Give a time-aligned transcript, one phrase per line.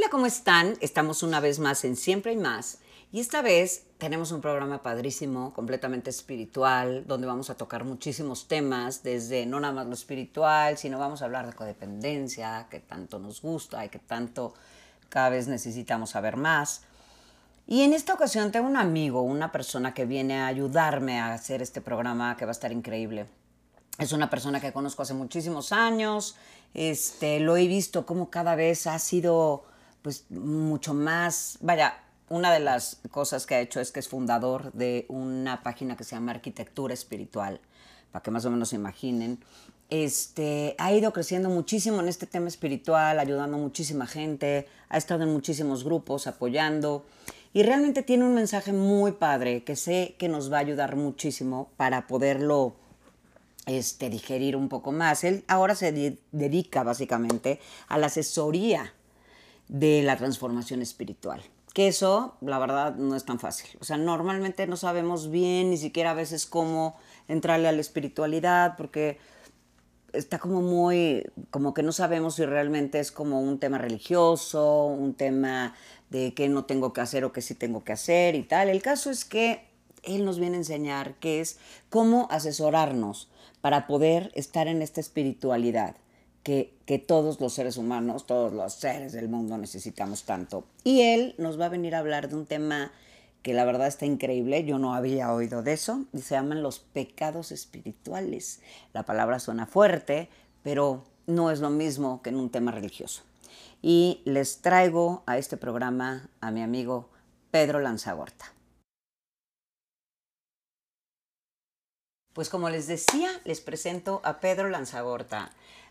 [0.00, 0.78] Hola, ¿cómo están?
[0.80, 2.78] Estamos una vez más en Siempre y Más.
[3.12, 9.02] Y esta vez tenemos un programa padrísimo, completamente espiritual, donde vamos a tocar muchísimos temas,
[9.02, 13.42] desde no nada más lo espiritual, sino vamos a hablar de codependencia, que tanto nos
[13.42, 14.54] gusta y que tanto
[15.10, 16.80] cada vez necesitamos saber más.
[17.66, 21.60] Y en esta ocasión tengo un amigo, una persona que viene a ayudarme a hacer
[21.60, 23.26] este programa que va a estar increíble.
[23.98, 26.36] Es una persona que conozco hace muchísimos años,
[26.72, 29.68] este, lo he visto como cada vez ha sido
[30.02, 34.72] pues mucho más, vaya, una de las cosas que ha hecho es que es fundador
[34.72, 37.60] de una página que se llama Arquitectura Espiritual,
[38.12, 39.40] para que más o menos se imaginen.
[39.90, 45.24] Este, ha ido creciendo muchísimo en este tema espiritual, ayudando a muchísima gente, ha estado
[45.24, 47.04] en muchísimos grupos apoyando
[47.52, 51.70] y realmente tiene un mensaje muy padre que sé que nos va a ayudar muchísimo
[51.76, 52.76] para poderlo
[53.66, 55.24] este, digerir un poco más.
[55.24, 57.58] Él ahora se dedica básicamente
[57.88, 58.94] a la asesoría
[59.70, 61.40] de la transformación espiritual.
[61.72, 63.70] Que eso, la verdad, no es tan fácil.
[63.80, 66.96] O sea, normalmente no sabemos bien ni siquiera a veces cómo
[67.28, 69.18] entrarle a la espiritualidad porque
[70.12, 75.14] está como muy, como que no sabemos si realmente es como un tema religioso, un
[75.14, 75.76] tema
[76.10, 78.68] de qué no tengo que hacer o qué sí tengo que hacer y tal.
[78.68, 79.68] El caso es que
[80.02, 81.58] él nos viene a enseñar qué es
[81.90, 83.30] cómo asesorarnos
[83.60, 85.94] para poder estar en esta espiritualidad
[86.42, 90.64] que, todos los seres humanos, todos los seres del mundo necesitamos tanto.
[90.84, 92.92] Y él nos va a venir a hablar de un tema
[93.42, 96.78] que la verdad está increíble, yo no había oído de eso, y se llaman los
[96.78, 98.60] pecados espirituales.
[98.92, 100.28] La palabra suena fuerte,
[100.62, 103.22] pero no es lo mismo que en un tema religioso.
[103.82, 107.08] Y les traigo a este programa a mi amigo
[107.50, 108.52] Pedro Lanzagorta.
[112.34, 115.50] Pues como les decía, les presento a Pedro Lanzagorta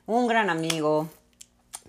[0.10, 1.08] un gran amigo,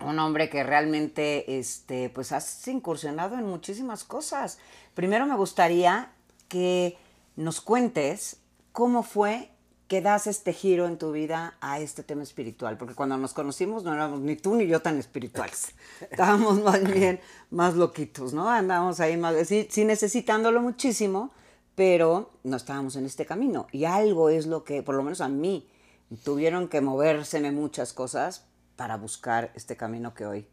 [0.05, 4.59] un hombre que realmente este, pues has incursionado en muchísimas cosas.
[4.93, 6.11] Primero me gustaría
[6.47, 6.97] que
[7.35, 8.37] nos cuentes
[8.73, 9.49] cómo fue
[9.87, 13.83] que das este giro en tu vida a este tema espiritual, porque cuando nos conocimos
[13.83, 15.73] no éramos ni tú ni yo tan espirituales,
[16.11, 17.19] estábamos más bien
[17.49, 18.47] más loquitos, ¿no?
[18.47, 21.31] Andábamos ahí más, sí, sí necesitándolo muchísimo,
[21.73, 23.65] pero no estábamos en este camino.
[23.71, 25.67] Y algo es lo que, por lo menos a mí,
[26.17, 28.45] tuvieron que movérseme muchas cosas
[28.75, 30.47] para buscar este camino que hoy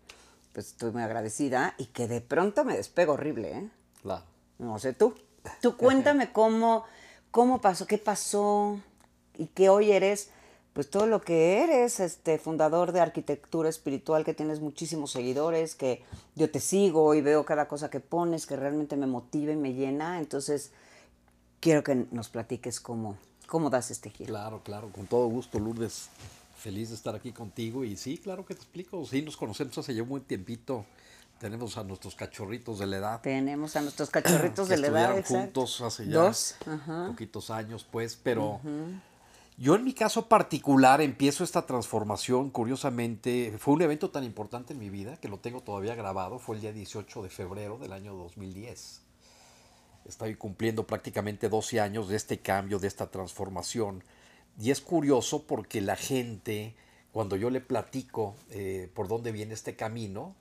[0.52, 3.70] pues estoy muy agradecida y que de pronto me despego horrible, ¿eh?
[4.02, 4.24] Claro.
[4.58, 5.14] No sé tú.
[5.60, 6.84] Tú cuéntame cómo,
[7.30, 8.80] cómo pasó, qué pasó
[9.36, 10.30] y que hoy eres
[10.78, 16.04] pues todo lo que eres, este fundador de arquitectura espiritual, que tienes muchísimos seguidores, que
[16.36, 19.74] yo te sigo y veo cada cosa que pones, que realmente me motiva y me
[19.74, 20.20] llena.
[20.20, 20.70] Entonces,
[21.58, 23.16] quiero que nos platiques cómo,
[23.48, 24.28] ¿Cómo das este giro?
[24.28, 26.10] Claro, claro, con todo gusto, Lourdes.
[26.58, 27.82] Feliz de estar aquí contigo.
[27.82, 29.06] Y sí, claro que te explico.
[29.06, 30.84] Sí, nos conocemos hace ya un buen tiempito.
[31.40, 33.20] Tenemos a nuestros cachorritos de la edad.
[33.22, 35.16] Tenemos a nuestros cachorritos de la edad.
[35.16, 35.34] Exacto.
[35.34, 36.56] juntos hace ya Dos.
[37.06, 38.16] poquitos años, pues.
[38.22, 38.60] Pero
[39.56, 44.78] yo en mi caso particular empiezo esta transformación, curiosamente, fue un evento tan importante en
[44.78, 46.38] mi vida que lo tengo todavía grabado.
[46.38, 49.07] Fue el día 18 de febrero del año 2010
[50.08, 54.02] estoy cumpliendo prácticamente 12 años de este cambio, de esta transformación.
[54.60, 56.74] Y es curioso porque la gente,
[57.12, 60.34] cuando yo le platico eh, por dónde viene este camino,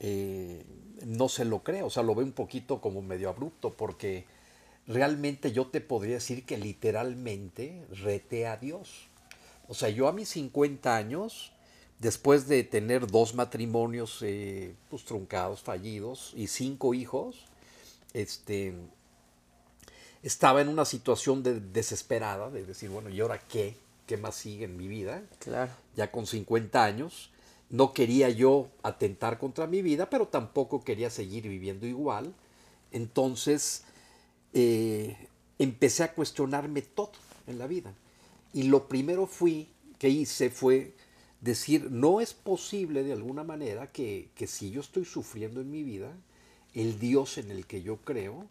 [0.00, 0.64] eh,
[1.06, 4.26] no se lo cree, o sea, lo ve un poquito como medio abrupto, porque
[4.86, 9.08] realmente yo te podría decir que literalmente rete a Dios.
[9.68, 11.52] O sea, yo a mis 50 años,
[12.00, 17.46] después de tener dos matrimonios eh, pues, truncados, fallidos, y cinco hijos,
[18.12, 18.74] este,
[20.24, 23.76] estaba en una situación de, desesperada, de decir, bueno, ¿y ahora qué?
[24.06, 25.22] ¿Qué más sigue en mi vida?
[25.38, 25.70] Claro.
[25.96, 27.30] Ya con 50 años.
[27.68, 32.32] No quería yo atentar contra mi vida, pero tampoco quería seguir viviendo igual.
[32.90, 33.84] Entonces,
[34.54, 35.16] eh,
[35.58, 37.12] empecé a cuestionarme todo
[37.46, 37.92] en la vida.
[38.54, 39.68] Y lo primero fui,
[39.98, 40.94] que hice fue
[41.42, 45.82] decir, no es posible de alguna manera que, que si yo estoy sufriendo en mi
[45.82, 46.10] vida,
[46.72, 48.46] el Dios en el que yo creo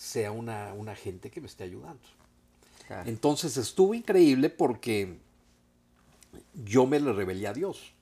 [0.00, 2.00] sea una, una gente que me esté ayudando.
[3.04, 5.18] Entonces estuvo increíble porque
[6.64, 7.92] yo me le rebelé a Dios.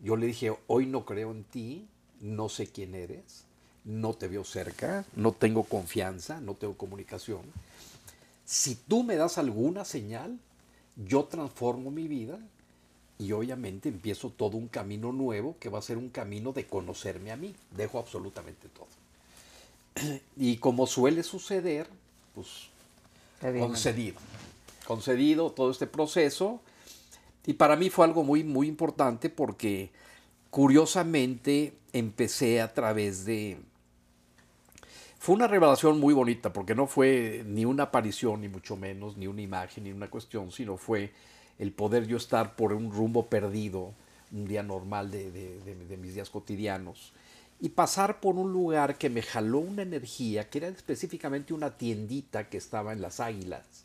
[0.00, 1.86] Yo le dije, hoy no creo en ti,
[2.20, 3.44] no sé quién eres,
[3.84, 7.42] no te veo cerca, no tengo confianza, no tengo comunicación.
[8.44, 10.36] Si tú me das alguna señal,
[10.96, 12.40] yo transformo mi vida
[13.18, 17.30] y obviamente empiezo todo un camino nuevo que va a ser un camino de conocerme
[17.30, 17.54] a mí.
[17.70, 18.99] Dejo absolutamente todo.
[20.36, 21.88] y como suele suceder,
[22.34, 22.70] pues
[23.40, 24.16] concedido.
[24.86, 26.60] Concedido todo este proceso.
[27.46, 29.90] Y para mí fue algo muy, muy importante porque
[30.50, 33.58] curiosamente empecé a través de...
[35.18, 39.26] Fue una revelación muy bonita porque no fue ni una aparición, ni mucho menos, ni
[39.26, 41.12] una imagen, ni una cuestión, sino fue
[41.58, 43.92] el poder yo estar por un rumbo perdido,
[44.32, 47.12] un día normal de, de mis días cotidianos,
[47.60, 52.48] y pasar por un lugar que me jaló una energía, que era específicamente una tiendita
[52.48, 53.84] que estaba en Las Águilas,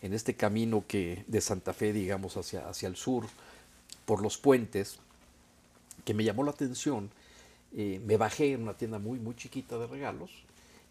[0.00, 3.26] en este camino que de Santa Fe, digamos, hacia, hacia el sur,
[4.06, 4.98] por los puentes,
[6.04, 7.10] que me llamó la atención.
[7.76, 10.30] Eh, me bajé en una tienda muy, muy chiquita de regalos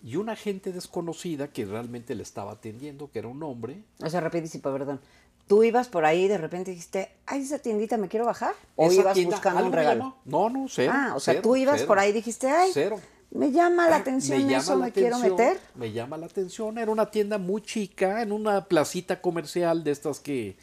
[0.04, 3.84] y una gente desconocida que realmente le estaba atendiendo, que era un hombre.
[4.02, 5.02] O sea, rapidísimo, perdón.
[5.50, 8.54] ¿Tú ibas por ahí y de repente dijiste, ay, esa tiendita me quiero bajar?
[8.76, 10.16] ¿O ibas buscando un regalo?
[10.24, 10.94] No, no, cero.
[10.96, 13.00] Ah, o sea, tú ibas por ahí y dijiste, ay, cero.
[13.32, 15.60] me llama la atención me eso, me quiero meter.
[15.74, 16.78] Me llama la atención.
[16.78, 20.56] Era una tienda muy chica, en una placita comercial de estas que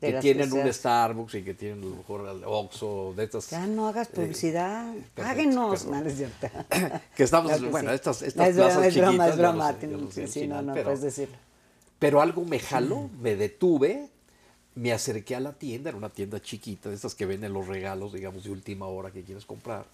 [0.00, 3.50] que tienen un Starbucks y que tienen a lo mejor Oxxo, de estas...
[3.50, 5.86] Ya no hagas eh, publicidad, páguenos.
[5.86, 6.48] No, es cierto.
[7.16, 9.30] que estamos, bueno, estas, estas es plazas es chiquitas...
[9.30, 9.76] es broma,
[10.10, 11.36] sí, sí, no, no puedes decirlo.
[12.00, 14.10] Pero algo me jaló, me detuve,
[14.74, 18.12] me acerqué a la tienda, era una tienda chiquita, de estas que venden los regalos,
[18.12, 19.84] digamos, de última hora que quieres comprar.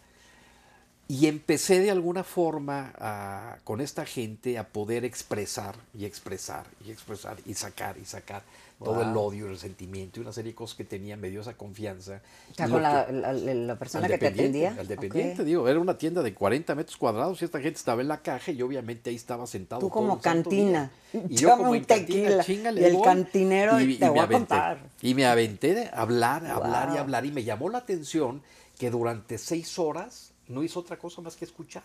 [1.08, 7.38] Y empecé de alguna forma con esta gente a poder expresar y expresar y expresar
[7.46, 8.42] y sacar y sacar
[8.82, 11.56] todo el odio, el resentimiento y una serie de cosas que tenía, me dio esa
[11.56, 12.22] confianza.
[12.56, 14.76] con la, la, persona que te atendía?
[14.78, 18.08] Al dependiente, digo, era una tienda de 40 metros cuadrados y esta gente estaba en
[18.08, 19.80] la caja y obviamente ahí estaba sentado.
[19.80, 20.90] Tú como cantina.
[21.28, 22.44] Y yo como un tequila.
[22.46, 24.78] y el cantinero y, te voy a contar.
[25.02, 28.42] Y me aventé de hablar, hablar y hablar y me llamó la atención
[28.78, 31.84] que durante seis horas no hizo otra cosa más que escuchar.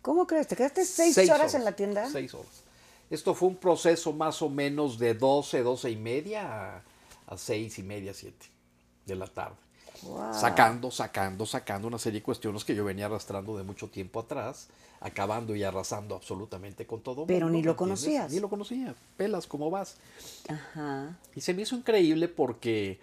[0.00, 0.48] ¿Cómo crees?
[0.48, 2.08] ¿Te quedaste seis, horas, horas en la tienda?
[2.08, 2.64] Seis horas.
[3.10, 6.82] Esto fue un proceso más o menos de 12, 12 y media a,
[7.26, 8.46] a 6 y media, 7
[9.06, 9.56] de la tarde.
[10.32, 14.68] Sacando, sacando, sacando una serie de cuestiones que yo venía arrastrando de mucho tiempo atrás,
[15.00, 17.26] acabando y arrasando absolutamente con todo.
[17.26, 18.32] Pero ni lo conocías.
[18.32, 18.94] Ni lo conocía.
[19.16, 19.96] Pelas, ¿cómo vas?
[20.48, 21.18] Ajá.
[21.34, 22.98] Y se me hizo increíble porque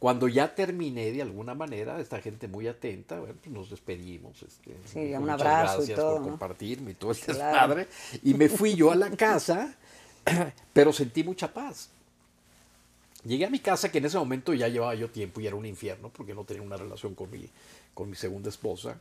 [0.00, 4.42] cuando ya terminé de alguna manera, esta gente muy atenta, bueno, pues nos despedimos.
[4.42, 6.16] Este, sí, un abrazo gracias y todo.
[6.16, 7.86] por compartirme y todo este padre.
[8.22, 9.76] Y me fui yo a la casa,
[10.72, 11.90] pero sentí mucha paz.
[13.24, 15.66] Llegué a mi casa, que en ese momento ya llevaba yo tiempo y era un
[15.66, 17.46] infierno, porque no tenía una relación con mi,
[17.92, 18.98] con mi segunda esposa.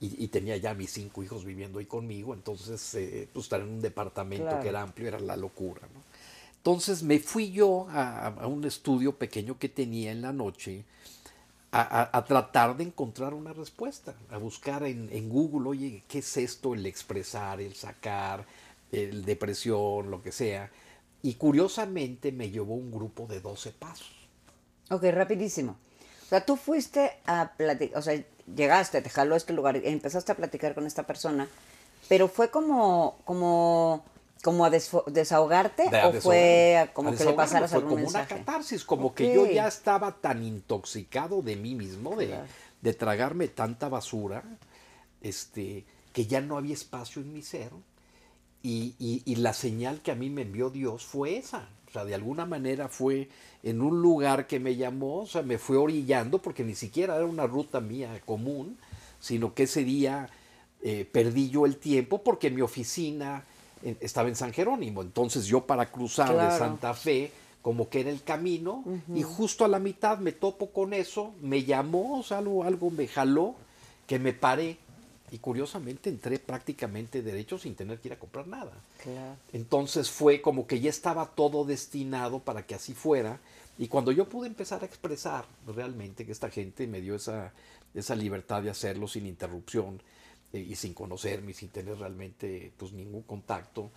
[0.00, 3.80] Y, tenía ya mis cinco hijos viviendo ahí conmigo, entonces eh, pues estar en un
[3.80, 5.80] departamento que era amplio era la locura.
[5.94, 6.00] ¿no?
[6.62, 10.84] Entonces me fui yo a, un estudio pequeño que tenía en la noche
[11.72, 16.74] a, tratar de encontrar una respuesta, a buscar en, Google, oye, ¿qué es esto?
[16.74, 18.46] El expresar, el sacar,
[18.92, 20.70] el depresión, lo que sea.
[21.22, 24.12] Y curiosamente me llevó un grupo de 12 pasos.
[24.88, 25.72] Ok, rapidísimo.
[26.26, 28.22] O sea, tú fuiste a platicar, o sea,
[28.54, 31.48] llegaste, te jaló a este lugar, empezaste a platicar con esta persona,
[32.08, 34.04] pero fue como, como
[34.42, 39.32] como a desahogarte o fue como que le pasaras fue como una catarsis, como que
[39.32, 42.36] yo ya estaba tan intoxicado de mí mismo, de,
[42.82, 44.42] de, tragarme tanta basura,
[45.20, 47.70] este, que ya no había espacio en mi ser.
[48.64, 51.68] Y, y, la señal que a mí me envió Dios fue esa.
[51.88, 53.28] O sea, de alguna manera fue
[53.64, 57.26] en un lugar que me llamó, o sea, me fue orillando, porque ni siquiera era
[57.26, 58.78] una ruta mía común,
[59.18, 60.28] sino que ese día
[60.80, 63.44] eh, perdí yo el tiempo porque mi oficina
[64.00, 65.02] estaba en San Jerónimo.
[65.02, 68.84] Entonces yo para cruzar de Santa Fe, como que era el camino,
[69.14, 72.90] y justo a la mitad me topo con eso, me llamó, o sea, algo, algo
[72.90, 73.54] me jaló,
[74.06, 74.78] que me paré.
[75.30, 78.72] Y curiosamente entré prácticamente derecho sin tener que ir a comprar nada.
[79.54, 83.40] Entonces fue como que ya estaba todo destinado para que así fuera.
[83.78, 87.52] Y cuando yo pude empezar a expresar realmente que esta gente me dio esa,
[87.94, 90.02] esa libertad de hacerlo sin interrupción,
[90.52, 93.90] eh, y sin conocerme, sin tener realmente pues ningún contacto,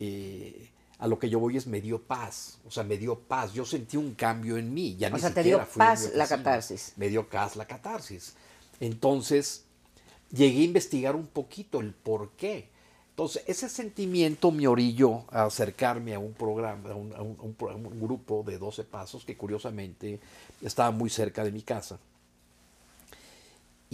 [0.00, 3.52] eh, a lo que yo voy es me dio paz, o sea, me dio paz,
[3.52, 6.92] yo sentí un cambio en mí, ya o sea, te dio paz la catarsis.
[6.96, 8.34] Me dio paz la catarsis.
[8.78, 9.64] Entonces,
[10.30, 12.68] llegué a investigar un poquito el por qué.
[13.10, 18.42] Entonces, ese sentimiento me orilló a acercarme a un programa, a un, a un grupo
[18.46, 20.20] de 12 pasos que curiosamente
[20.62, 21.98] estaba muy cerca de mi casa.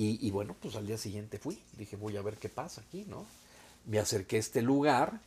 [0.01, 3.27] Y, bueno, pues al día siguiente fui, dije, voy a ver qué pasa aquí, ¿no?
[3.85, 5.21] Me acerqué a este lugar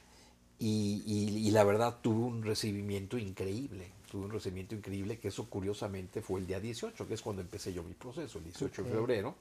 [0.59, 6.39] y, la verdad tuve un recibimiento increíble, tuve un recibimiento increíble, que eso curiosamente fue
[6.39, 9.35] el día 18, que es cuando empecé yo mi proceso, el 18 de febrero.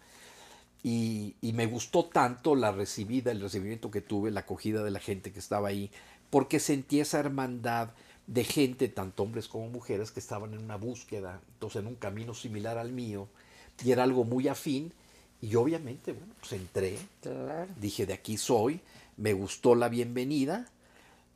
[0.83, 4.99] Y, y, me gustó tanto la recibida, el recibimiento que tuve, la acogida de la
[4.99, 5.93] gente que estaba ahí,
[6.31, 7.91] porque sentí esa hermandad
[8.27, 12.35] de gente, tanto hombres como mujeres, que estaban en una búsqueda, entonces en un camino
[12.35, 13.29] similar al mío,
[13.85, 14.93] y era algo muy afín,
[15.43, 16.99] Y obviamente, bueno, pues entré,
[17.81, 18.81] dije, de aquí soy,
[19.17, 20.67] me gustó la bienvenida.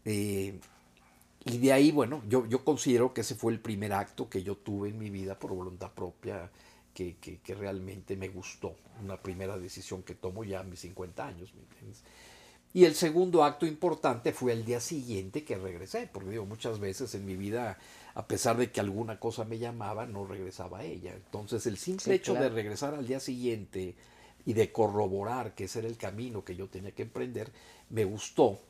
[0.04, 0.58] Eh,
[1.46, 4.56] y de ahí, bueno, yo, yo considero que ese fue el primer acto que yo
[4.56, 6.50] tuve en mi vida por voluntad propia,
[6.94, 8.76] que, que, realmente me gustó.
[9.02, 12.02] Una primera decisión que tomo ya a mis 50 años, ¿me entiendes?
[12.72, 17.14] Y el segundo acto importante fue el día siguiente que regresé, porque digo, muchas veces
[17.14, 17.78] en mi vida,
[18.14, 21.12] a pesar de que alguna cosa me llamaba, no regresaba a ella.
[21.14, 23.94] Entonces el simple hecho de regresar al día siguiente
[24.46, 27.50] y de corroborar que ese era el camino que yo tenía que emprender,
[27.90, 28.60] me gustó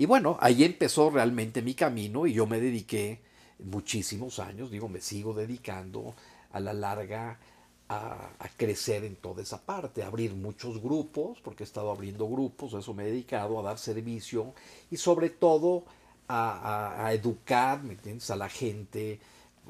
[0.00, 3.20] y bueno, ahí empezó realmente mi camino y yo me dediqué
[3.58, 6.14] muchísimos años, digo, me sigo dedicando
[6.52, 7.38] a la larga
[7.86, 12.72] a, crecer en toda esa parte, a abrir muchos grupos, porque he estado abriendo grupos,
[12.72, 14.54] a eso me he dedicado, a dar servicio
[14.90, 15.84] y sobre todo
[16.30, 19.20] a, educar, ¿me entiendes?, a la gente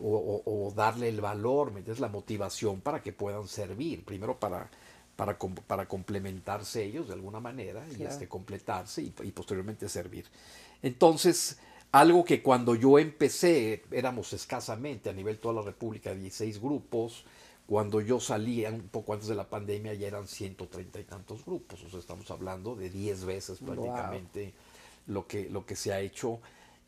[0.02, 4.71] o, darle el valor, ¿me entiendes?, la motivación para que puedan servir, primero para
[5.21, 5.37] para,
[5.67, 10.25] para complementarse ellos de alguna manera y este, completarse y, posteriormente servir.
[10.81, 11.59] Entonces,
[11.93, 17.26] algo que cuando yo empecé éramos escasamente a nivel toda la República 16 grupos,
[17.67, 21.85] cuando yo salía un poco antes de la pandemia ya eran 130 y tantos grupos,
[21.85, 24.55] o sea, estamos hablando de 10 veces prácticamente
[25.07, 26.40] lo, que, lo que se ha hecho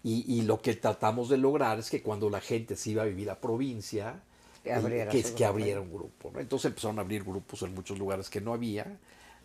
[0.04, 3.06] y, y, lo que tratamos de lograr es que cuando la gente se iba a
[3.06, 4.20] vivir a provincia,
[4.62, 6.32] que, abriera, que, abriera un grupo.
[6.36, 8.98] Entonces empezaron a abrir grupos en muchos lugares que no había.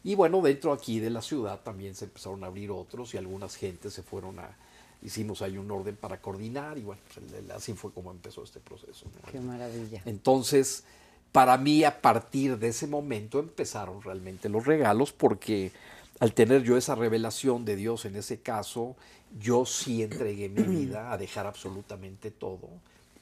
[0.04, 3.56] Y bueno, dentro aquí de la ciudad también se empezaron a abrir otros y algunas
[3.56, 4.56] gentes se fueron a...
[5.04, 9.06] Hicimos ahí un orden para coordinar y bueno, pues, así fue como empezó este proceso.
[9.32, 10.02] Qué maravilla.
[10.06, 10.84] Entonces,
[11.32, 15.72] para mí a partir de ese momento empezaron realmente los regalos porque
[16.20, 18.96] al tener yo esa revelación de Dios en ese caso,
[19.40, 22.70] yo sí entregué mi vida a dejar absolutamente todo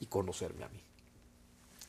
[0.00, 0.80] y conocerme a mí.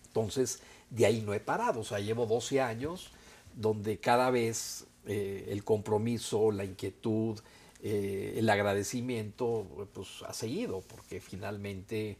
[0.07, 0.59] Entonces,
[0.89, 3.11] de ahí no he parado, o sea, llevo 12 años
[3.55, 7.39] donde cada vez eh, el compromiso, la inquietud,
[7.81, 12.17] eh, el agradecimiento, pues ha seguido, porque finalmente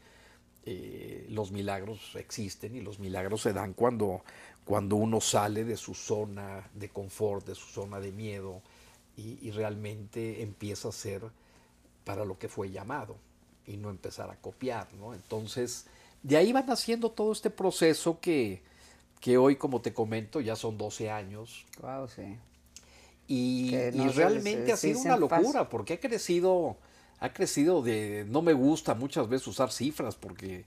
[0.64, 4.22] eh, los milagros existen y los milagros se dan cuando,
[4.64, 8.62] cuando uno sale de su zona de confort, de su zona de miedo
[9.18, 11.22] y, y realmente empieza a ser
[12.04, 13.16] para lo que fue llamado
[13.66, 15.12] y no empezar a copiar, ¿no?
[15.12, 15.84] Entonces,
[16.22, 18.62] de ahí van haciendo todo este proceso que,
[19.38, 21.66] hoy, como te comento, ya son 12 años.
[21.80, 22.38] Wow, sí.
[23.26, 23.76] Y,
[24.14, 26.78] realmente ha sido una locura, porque ha crecido,
[27.20, 30.64] ha crecido de, no me gusta muchas veces usar cifras, porque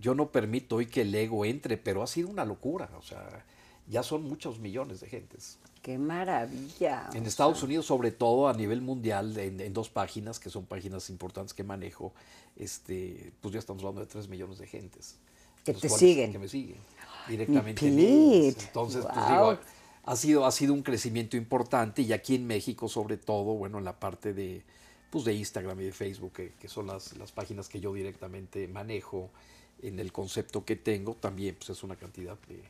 [0.00, 3.44] yo no permito hoy que el ego entre, pero ha sido una locura, o sea,
[3.88, 5.58] ya son muchos millones de gentes.
[5.82, 7.10] ¡Qué maravilla!
[7.12, 11.52] En Estados Unidos, sobre todo a nivel mundial, en, dos páginas, que son páginas importantes
[11.52, 12.12] que manejo,
[12.56, 15.16] este, pues ya estamos hablando de 3 millones de gentes.
[15.64, 16.30] Que te siguen.
[16.30, 16.76] Que me siguen
[17.28, 17.84] directamente.
[17.88, 19.58] Entonces, pues digo,
[20.04, 23.84] ha sido, ha sido un crecimiento importante y aquí en México, sobre todo, bueno, en
[23.84, 24.62] la parte de,
[25.10, 28.68] pues de Instagram y de Facebook, que, que son las, las páginas que yo directamente
[28.68, 29.30] manejo
[29.82, 32.62] en el concepto que tengo, también pues es una cantidad de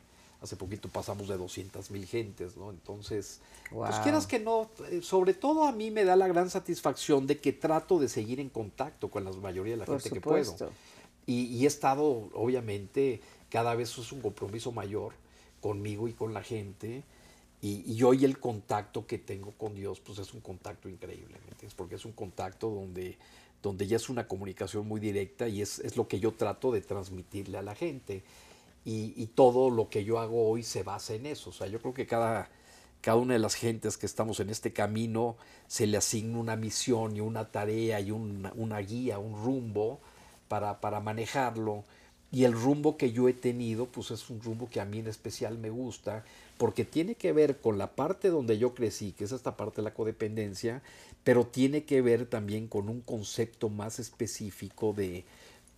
[0.43, 2.69] Hace poquito pasamos de 200 mil gentes, ¿no?
[2.69, 3.39] Entonces,
[3.71, 7.39] pues quieras que no, eh, sobre todo a mí me da la gran satisfacción de
[7.39, 10.53] que trato de seguir en contacto con la mayoría de la gente que puedo.
[11.25, 15.13] Y, he estado, obviamente, cada vez es un compromiso mayor
[15.61, 17.03] conmigo y con la gente.
[17.61, 21.73] Y, hoy el contacto que tengo con Dios, pues es un contacto increíble, entiendes?
[21.73, 23.17] Porque es un contacto donde,
[23.61, 26.81] donde ya es una comunicación muy directa y es, es lo que yo trato de
[26.81, 28.23] transmitirle a la gente
[28.85, 31.51] y, todo lo que yo hago hoy se basa en eso.
[31.51, 32.49] O sea, yo creo que cada,
[33.01, 35.37] cada una de las gentes que estamos en este camino
[35.67, 39.99] se le asigna una misión y una tarea y una guía, un rumbo
[40.47, 41.85] para, para manejarlo.
[42.31, 45.07] Y el rumbo que yo he tenido, pues es un rumbo que a mí en
[45.07, 46.25] especial me gusta,
[46.57, 49.83] porque tiene que ver con la parte donde yo crecí, que es esta parte de
[49.83, 50.81] la codependencia,
[51.23, 55.25] pero tiene que ver también con un concepto más específico de,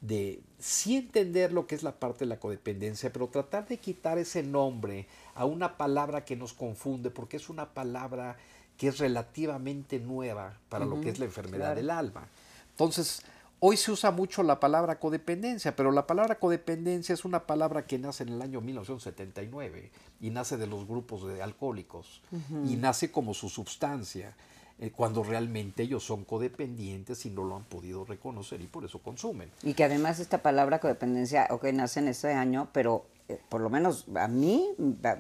[0.08, 4.18] de sí entender lo que es la parte de la codependencia, pero tratar de quitar
[4.18, 8.38] ese nombre a una palabra que nos confunde, porque es una palabra
[8.78, 12.28] que es relativamente nueva para lo que es la enfermedad del alma.
[12.72, 13.22] Entonces,
[13.60, 17.98] hoy se usa mucho la palabra codependencia, pero la palabra codependencia es una palabra que
[17.98, 22.22] nace en el año 1979 y nace de los grupos de alcohólicos
[22.66, 24.36] y nace como su sustancia.
[24.78, 29.00] Eh, cuando realmente ellos son codependientes y no lo han podido reconocer y por eso
[29.00, 29.50] consumen.
[29.64, 33.70] Y que además esta palabra codependencia, ok, nace en este año, pero eh, por lo
[33.70, 34.68] menos a mí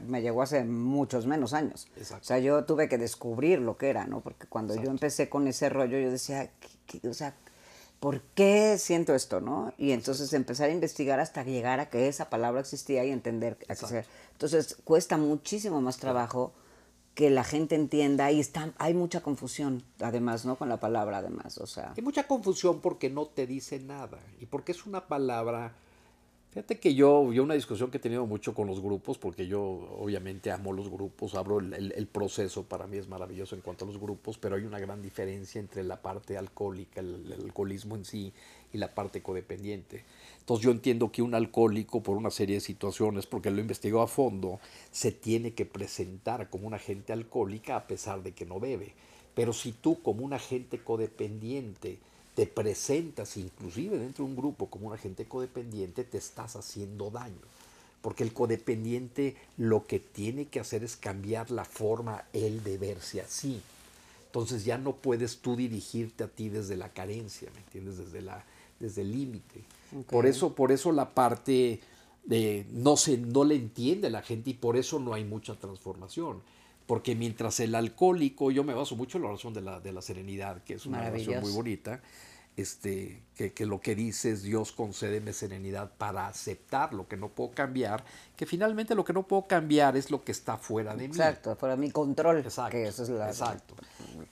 [0.07, 1.87] me llegó hace muchos menos años.
[2.19, 4.19] O sea, yo tuve que descubrir lo que era, ¿no?
[4.19, 6.51] Porque cuando yo empecé con ese rollo, yo decía,
[7.09, 7.33] o sea,
[8.01, 9.73] ¿por qué siento esto, no?
[9.77, 13.75] Y entonces empezar a investigar hasta llegar a que esa palabra existía y entender a
[13.75, 16.51] qué se- Entonces cuesta muchísimo más trabajo
[17.15, 20.57] que la gente entienda y está, hay mucha confusión, además, ¿no?
[20.57, 21.93] Con la palabra, además, o sea.
[21.95, 25.73] Hay mucha confusión porque no te dice nada y porque es una palabra.
[26.51, 29.61] Fíjate que yo, yo una discusión que he tenido mucho con los grupos, porque yo
[29.61, 33.87] obviamente amo los grupos, abro el, el- proceso, para mí es maravilloso en cuanto a
[33.89, 38.05] los grupos, pero hay una gran diferencia entre la parte alcohólica, el, el alcoholismo en
[38.05, 38.31] sí,
[38.71, 40.05] y la parte codependiente.
[40.45, 44.07] Entonces yo entiendo que un alcohólico, por una serie de situaciones, porque lo investigó a
[44.07, 44.59] fondo,
[44.91, 48.93] se tiene que presentar como una gente alcohólica a pesar de que no bebe.
[49.33, 51.97] Pero si tú como un agente codependiente
[52.35, 57.33] te presentas inclusive dentro de un grupo como un agente codependiente, te estás haciendo daño.
[58.03, 63.19] Porque el codependiente lo que tiene que hacer es cambiar la forma él de verse
[63.19, 63.63] así.
[64.27, 67.97] Entonces ya no puedes tú dirigirte a ti desde la carencia, ¿me entiendes?
[67.97, 68.45] Desde, la,
[68.85, 69.63] desde el límite.
[70.09, 71.79] Por, eso, por eso la parte
[72.23, 76.41] de no, se, no le entiende la gente y por eso no hay mucha transformación.
[76.85, 80.03] Porque mientras el alcohólico, yo me baso mucho en la oración de la, de la
[80.03, 81.99] serenidad, que es una oración muy bonita,
[82.57, 87.29] este, que, que lo que dice es Dios concédeme serenidad para aceptar lo que no
[87.29, 88.05] puedo cambiar,
[88.37, 91.05] que finalmente lo que no puedo cambiar es lo que está fuera de mí.
[91.05, 92.37] Exacto, fuera mi control.
[92.37, 93.75] Exacto, que eso es la, exacto.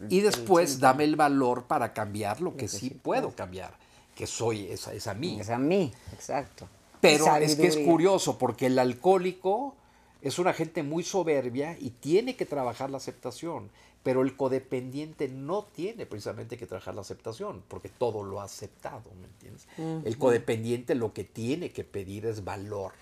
[0.10, 3.74] Y después dame el valor para cambiar lo que sí puedo cambiar,
[4.15, 5.39] que soy esa, esa mí.
[5.39, 6.67] Es a mí, exacto.
[7.01, 9.75] Pero es que es curioso, porque el alcohólico
[10.22, 13.70] es una gente muy soberbia y tiene que trabajar la aceptación,
[14.03, 19.03] pero el codependiente no tiene precisamente que trabajar la aceptación, porque todo lo ha aceptado,
[19.20, 19.67] ¿me entiendes?
[20.05, 22.93] El codependiente lo que tiene que pedir es valor,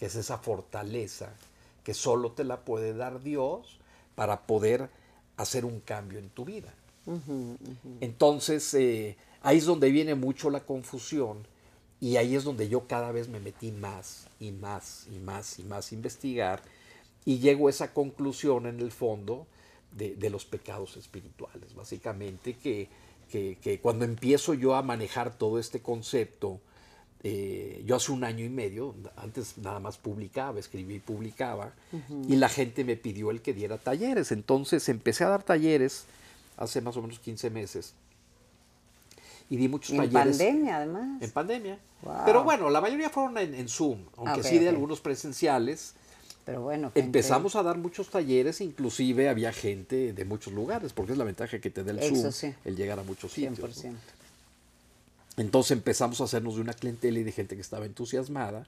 [0.00, 1.32] que es esa fortaleza
[1.84, 3.78] que solo te la puede dar Dios
[4.14, 4.90] para poder
[5.36, 6.74] hacer un cambio en tu vida.
[8.00, 11.46] Entonces, eh, ahí es donde viene mucho la confusión
[12.00, 15.64] y ahí es donde yo cada vez me metí más y más y más y
[15.64, 16.62] más a investigar
[17.24, 19.46] y llego a esa conclusión en el fondo
[19.92, 21.74] de, de los pecados espirituales.
[21.74, 22.88] Básicamente que,
[23.30, 26.60] que- que cuando empiezo yo a manejar todo este concepto,
[27.24, 31.72] eh, yo hace un año y medio, antes nada más publicaba, escribía y publicaba,
[32.28, 34.30] y la gente me pidió el que diera talleres.
[34.30, 36.04] Entonces empecé a dar talleres
[36.56, 37.94] hace más o menos 15 meses.
[39.50, 40.36] Y di muchos Y en talleres.
[40.38, 41.22] pandemia, además.
[41.22, 41.78] En pandemia.
[42.02, 42.14] Wow.
[42.26, 45.94] Pero bueno, la mayoría fueron en, en Zoom, aunque sí de algunos presenciales.
[46.44, 46.88] Pero bueno.
[46.88, 51.24] gente- Empezamos a dar muchos talleres, inclusive había gente de muchos lugares, porque es la
[51.24, 52.54] ventaja que te da el Eso Zoom, sí.
[52.64, 53.58] el llegar a muchos sitios.
[53.58, 53.84] 100%.
[53.90, 53.98] ¿no?
[55.36, 58.66] Entonces empezamos a hacernos de una clientela y de gente que estaba entusiasmada,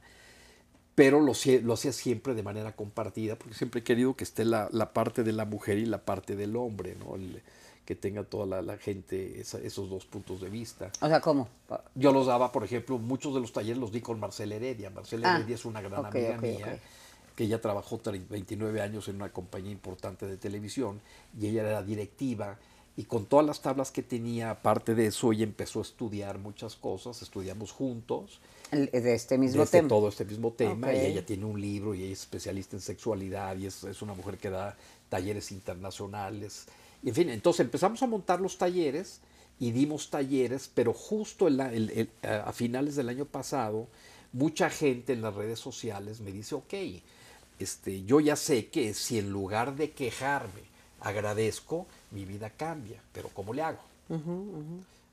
[0.95, 4.69] pero lo, lo hacía siempre de manera compartida, porque siempre he querido que esté la,
[4.73, 7.16] la parte de la mujer y la parte del hombre, ¿no?
[7.16, 7.43] El-
[7.90, 10.92] que tenga toda la, la gente esa- esos dos puntos de vista.
[11.00, 11.48] O sea, ¿cómo?
[11.96, 14.90] Yo los daba, por ejemplo, muchos de los talleres los di con Marcela Heredia.
[14.90, 17.35] Marcela Ah, Heredia es una gran ok, amiga ok, mía, ok.
[17.35, 21.00] que ella trabajó 30 29 años en una compañía importante de televisión
[21.37, 22.59] y ella era directiva.
[22.96, 26.76] Y con todas las tablas que tenía, aparte de eso, ella empezó a estudiar muchas
[26.76, 28.38] cosas, estudiamos juntos
[28.70, 29.88] El- de este mismo de este- tema.
[29.88, 30.94] todo este mismo tema Ok.
[30.94, 34.14] y ella tiene un libro y ella es especialista en sexualidad y es, es una
[34.14, 34.76] mujer que da
[35.09, 36.66] talleres internacionales.
[37.03, 39.21] Y en fin, entonces empezamos a montar los talleres
[39.59, 43.87] y dimos talleres, pero justo el a- el- el- a a finales del año pasado,
[44.33, 46.75] mucha gente en las redes sociales me dice, ok,
[47.59, 50.63] este, yo ya sé que si en lugar de quejarme
[51.01, 53.81] agradezco, mi vida cambia, pero ¿cómo le hago?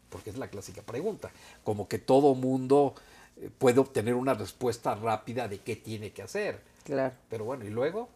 [0.09, 1.31] Porque es la clásica pregunta.
[1.63, 2.95] Como que todo mundo
[3.39, 6.61] eh, puede obtener una respuesta rápida de qué tiene que hacer.
[6.83, 7.13] Claro.
[7.29, 8.09] Pero bueno, ¿y luego?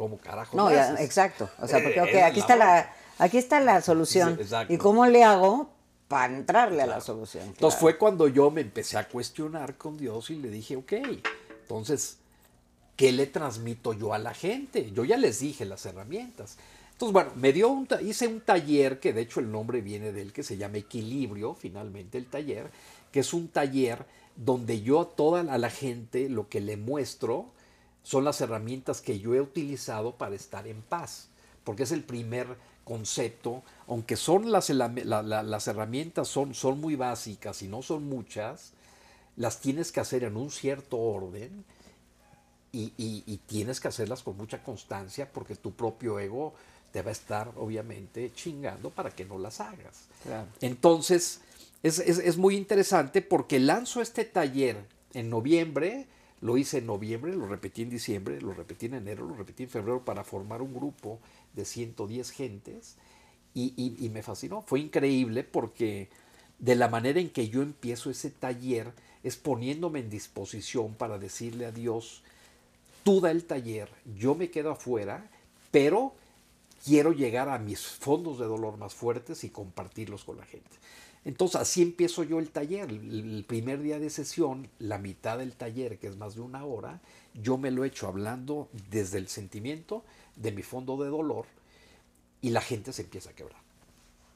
[0.00, 1.50] ¿Cómo carajo No, ya, exacto.
[1.60, 4.38] O sea, porque Eh, aquí está la, aquí está la solución.
[4.40, 4.72] Exacto.
[4.72, 5.68] ¿Y cómo le hago
[6.08, 7.42] para entrarle a la solución?
[7.42, 7.80] Entonces Claro.
[7.80, 10.92] fue cuando yo me empecé a cuestionar con Dios y le dije, ok,
[11.60, 12.16] entonces,
[12.96, 14.90] ¿qué le transmito yo a la gente?
[14.92, 16.56] Yo ya les dije las herramientas.
[16.92, 20.32] Entonces, bueno, me dio un hice un taller, que de hecho el nombre viene del
[20.32, 22.70] que se llama Equilibrio, finalmente el taller,
[23.12, 26.78] que es un taller donde yo a toda la, a la gente lo que le
[26.78, 27.50] muestro
[28.02, 31.28] son las herramientas que yo he utilizado para estar en paz,
[31.64, 36.80] porque es el primer concepto, aunque son las, la- la- la- las herramientas son, son
[36.80, 38.72] muy básicas y no son muchas,
[39.36, 41.64] las tienes que hacer en un cierto orden
[42.72, 46.54] y, y- y tienes que hacerlas con mucha constancia porque tu propio ego
[46.92, 50.06] te va a estar obviamente chingando para que no las hagas.
[50.24, 50.46] Claro.
[50.60, 51.40] Entonces,
[51.82, 54.84] es, es- es muy interesante porque lanzo este taller
[55.14, 56.06] en noviembre,
[56.40, 59.70] lo hice en noviembre, lo repetí en diciembre, lo repetí en enero, lo repetí en
[59.70, 61.20] febrero para formar un grupo
[61.52, 62.96] de 110 gentes
[63.54, 64.62] y, me fascinó.
[64.62, 66.08] Fue increíble porque
[66.58, 71.66] de la manera en que yo empiezo ese taller es poniéndome en disposición para decirle
[71.66, 72.22] a Dios,
[73.04, 75.30] tú da el taller, yo me quedo afuera,
[75.70, 76.14] pero
[76.84, 80.70] quiero llegar a mis fondos de dolor más fuertes y compartirlos con la gente.
[81.24, 82.90] Entonces así empiezo yo el taller.
[82.90, 87.00] El primer día de sesión, la mitad del taller, que es más de una hora,
[87.34, 90.04] yo me lo he hecho hablando desde el sentimiento
[90.36, 91.46] de mi fondo de dolor
[92.40, 93.60] y la gente se empieza a quebrar.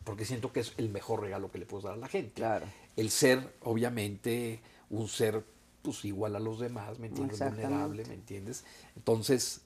[0.05, 2.35] Porque siento que es el mejor regalo que le puedo dar a la gente.
[2.35, 2.66] Claro.
[2.97, 5.44] El ser, obviamente, un ser
[5.81, 7.38] pues igual a los demás, ¿me entiendes?
[7.38, 8.64] Vulnerable, ¿me entiendes?
[8.97, 9.61] Entonces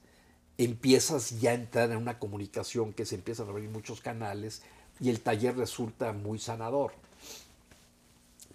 [0.56, 4.62] empiezas ya a entrar en una comunicación que se empiezan a abrir muchos canales
[5.00, 6.92] y el taller resulta muy sanador.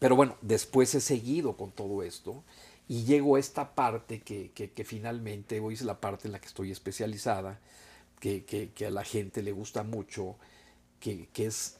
[0.04, 2.44] Pero bueno, después he seguido con todo esto
[2.90, 6.72] y llego a esta parte que, finalmente, hoy es la parte en la que estoy
[6.74, 7.62] especializada,
[8.20, 10.36] que, a la gente le gusta mucho,
[11.00, 11.78] que, es,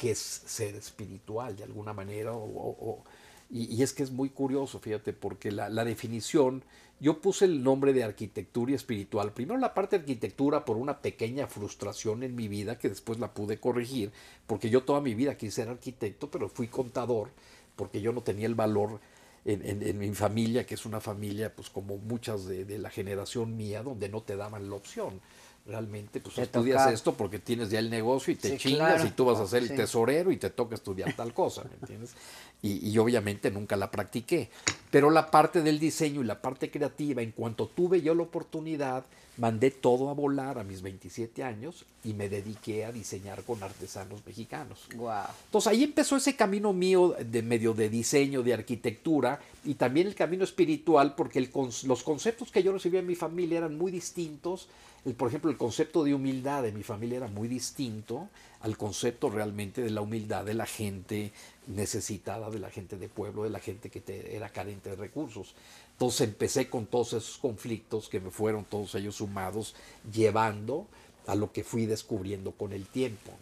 [0.00, 3.04] que es ser espiritual de alguna manera o,
[3.52, 6.64] y, es que es muy curioso, fíjate, porque la, definición,
[7.00, 9.32] yo puse el nombre de arquitectura y espiritual.
[9.32, 13.34] Primero la parte de arquitectura por una pequeña frustración en mi vida que después la
[13.34, 14.10] pude corregir,
[14.46, 17.28] porque yo toda mi vida quise ser arquitecto, pero fui contador,
[17.76, 19.00] porque yo no tenía el valor
[19.44, 23.82] en, mi familia, que es una familia, pues como muchas de, de la generación mía,
[23.82, 25.20] donde no te daban la opción
[25.66, 29.38] realmente pues estudias esto porque tienes ya el negocio y te chingas y tú vas
[29.38, 32.14] a ser el tesorero y te toca estudiar tal cosa, ¿me entiendes?
[32.62, 34.48] Y, y, obviamente nunca la practiqué.
[34.90, 39.04] Pero la parte del diseño y la parte creativa, en cuanto tuve yo la oportunidad,
[39.38, 44.20] mandé todo a volar a mis 27 años y me dediqué a diseñar con artesanos
[44.26, 44.86] mexicanos.
[44.96, 45.24] Wow.
[45.46, 50.14] Entonces ahí empezó ese camino mío de medio de diseño, de arquitectura y también el
[50.14, 51.50] camino espiritual porque el,
[51.84, 54.68] los conceptos que yo recibía en mi familia eran muy distintos.
[55.04, 58.28] El, por ejemplo, el concepto de humildad de mi familia era muy distinto
[58.62, 61.32] al concepto realmente de la humildad de la gente
[61.66, 65.54] necesitada, de la gente de pueblo, de la gente que era carente de recursos.
[65.92, 69.74] Entonces empecé con todos esos conflictos que me fueron todos ellos sumados,
[70.12, 70.86] llevando
[71.26, 73.32] a lo que fui descubriendo con el tiempo.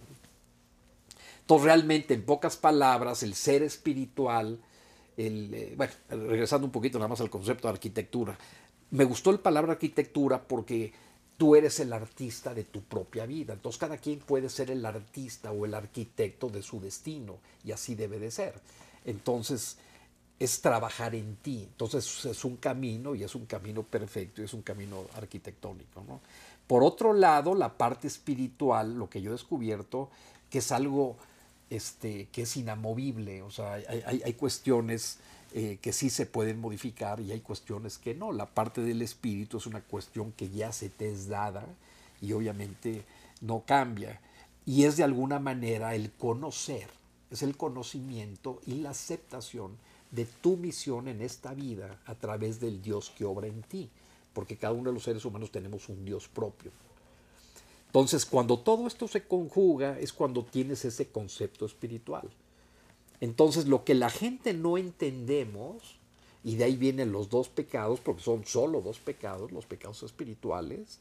[1.40, 4.58] Entonces realmente, en pocas palabras, el ser espiritual,
[5.16, 8.38] el, eh, bueno, regresando un poquito nada más al concepto de arquitectura,
[8.90, 10.92] me gustó el palabra arquitectura porque
[11.40, 13.54] tú eres el artista de tu propia vida.
[13.54, 17.94] Entonces cada quien puede ser el artista o el arquitecto de su destino y así
[17.94, 18.60] debe de ser.
[19.06, 19.78] Entonces,
[20.38, 21.66] es trabajar en ti.
[21.66, 26.04] Entonces es un camino y es un camino perfecto y es un camino arquitectónico.
[26.66, 30.10] Por otro lado, la parte espiritual, lo que yo he descubierto,
[30.50, 31.16] que es algo
[31.70, 35.20] este, que es inamovible, o sea, hay, cuestiones
[35.52, 38.32] eh, que sí se pueden modificar y hay cuestiones que no.
[38.32, 41.66] La parte del espíritu es una cuestión que ya se te es dada
[42.20, 43.04] y obviamente
[43.40, 44.20] no cambia.
[44.64, 46.88] Y es de alguna manera el conocer,
[47.30, 49.76] es el conocimiento y la aceptación
[50.10, 53.88] de tu misión en esta vida a través del Dios que obra en ti,
[54.32, 56.70] porque cada uno de los seres humanos tenemos un Dios propio.
[57.86, 62.30] Entonces, cuando todo esto se conjuga es cuando tienes ese concepto espiritual.
[63.20, 65.98] Entonces, lo que la gente no entendemos,
[66.42, 71.00] y de ahí vienen los dos pecados, porque son solo dos pecados, los pecados espirituales,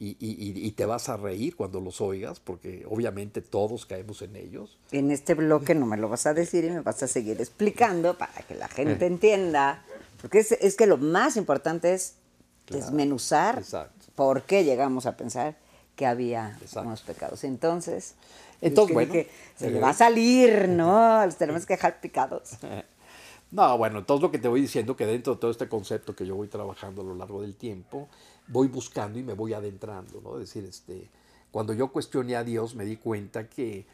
[0.00, 4.78] y, te vas a reír cuando los oigas, porque obviamente todos caemos en ellos.
[4.92, 8.16] En este bloque no me lo vas a decir y me vas a seguir explicando
[8.16, 9.08] para que la gente eh.
[9.08, 9.82] entienda,
[10.20, 12.14] porque es, que lo más importante es
[12.70, 13.64] desmenuzar
[14.14, 15.56] por qué llegamos a pensar
[15.96, 17.42] que había unos pecados.
[17.42, 18.14] Entonces,
[18.60, 19.14] entonces bueno,
[19.56, 21.22] se le va a salir, ¿no?
[21.24, 22.58] Los tenemos que dejar picados.
[23.50, 26.26] No, bueno, entonces lo que te voy diciendo que dentro de todo este concepto que
[26.26, 28.06] yo voy trabajando a lo largo del tiempo,
[28.46, 30.34] voy buscando y me voy adentrando, ¿no?
[30.34, 31.08] Es decir, este,
[31.50, 33.86] cuando yo cuestioné a Dios me di cuenta que,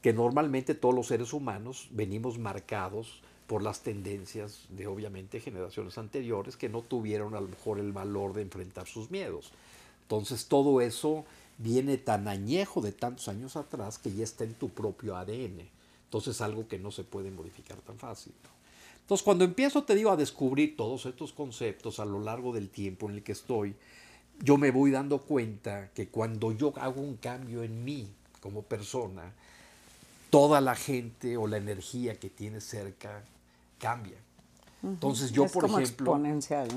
[0.00, 6.56] que normalmente todos los seres humanos venimos marcados por las tendencias de obviamente generaciones anteriores
[6.56, 9.50] que no tuvieron a lo mejor el valor de enfrentar sus miedos.
[10.02, 11.24] Entonces todo eso
[11.62, 15.68] viene tan añejo de tantos años atrás que ya está en tu propio ADN.
[16.04, 18.32] Entonces es algo que no se puede modificar tan fácil.
[19.00, 23.08] Entonces cuando empiezo, te digo, a descubrir todos estos conceptos a lo largo del tiempo
[23.08, 23.74] en el que estoy,
[24.42, 28.08] yo me voy dando cuenta que cuando yo hago un cambio en mí
[28.40, 29.34] como persona,
[30.30, 33.22] toda la gente o la energía que tiene cerca
[33.78, 34.16] cambia.
[34.82, 36.18] Entonces yo, por ejemplo,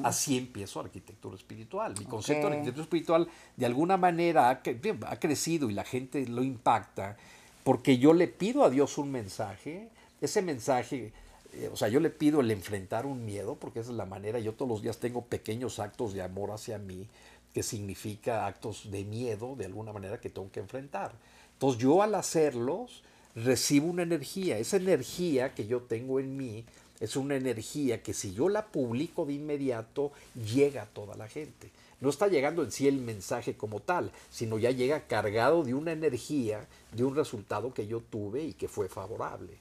[0.04, 1.94] así empiezo arquitectura espiritual.
[1.98, 4.62] Mi concepto de arquitectura espiritual de alguna manera ha,
[5.08, 7.16] ha, crecido y la gente lo impacta
[7.63, 9.89] porque yo le pido a Dios un mensaje.
[10.20, 11.13] Ese mensaje,
[11.54, 14.39] eh, o sea, yo le pido el enfrentar un miedo porque esa es la manera.
[14.39, 17.08] Yo todos los días tengo pequeños actos de amor hacia mí
[17.54, 21.13] que significa actos de miedo de alguna manera que tengo que enfrentar.
[21.54, 23.04] Entonces yo al hacerlos,
[23.36, 24.58] recibo una energía.
[24.58, 26.66] Esa energía que yo tengo en mí
[27.04, 31.70] es una energía que si yo la publico de inmediato, llega a toda la gente.
[32.00, 35.92] No está llegando en sí el mensaje como tal, sino ya llega cargado de una
[35.92, 39.58] energía, de un resultado que yo tuve y que fue favorable.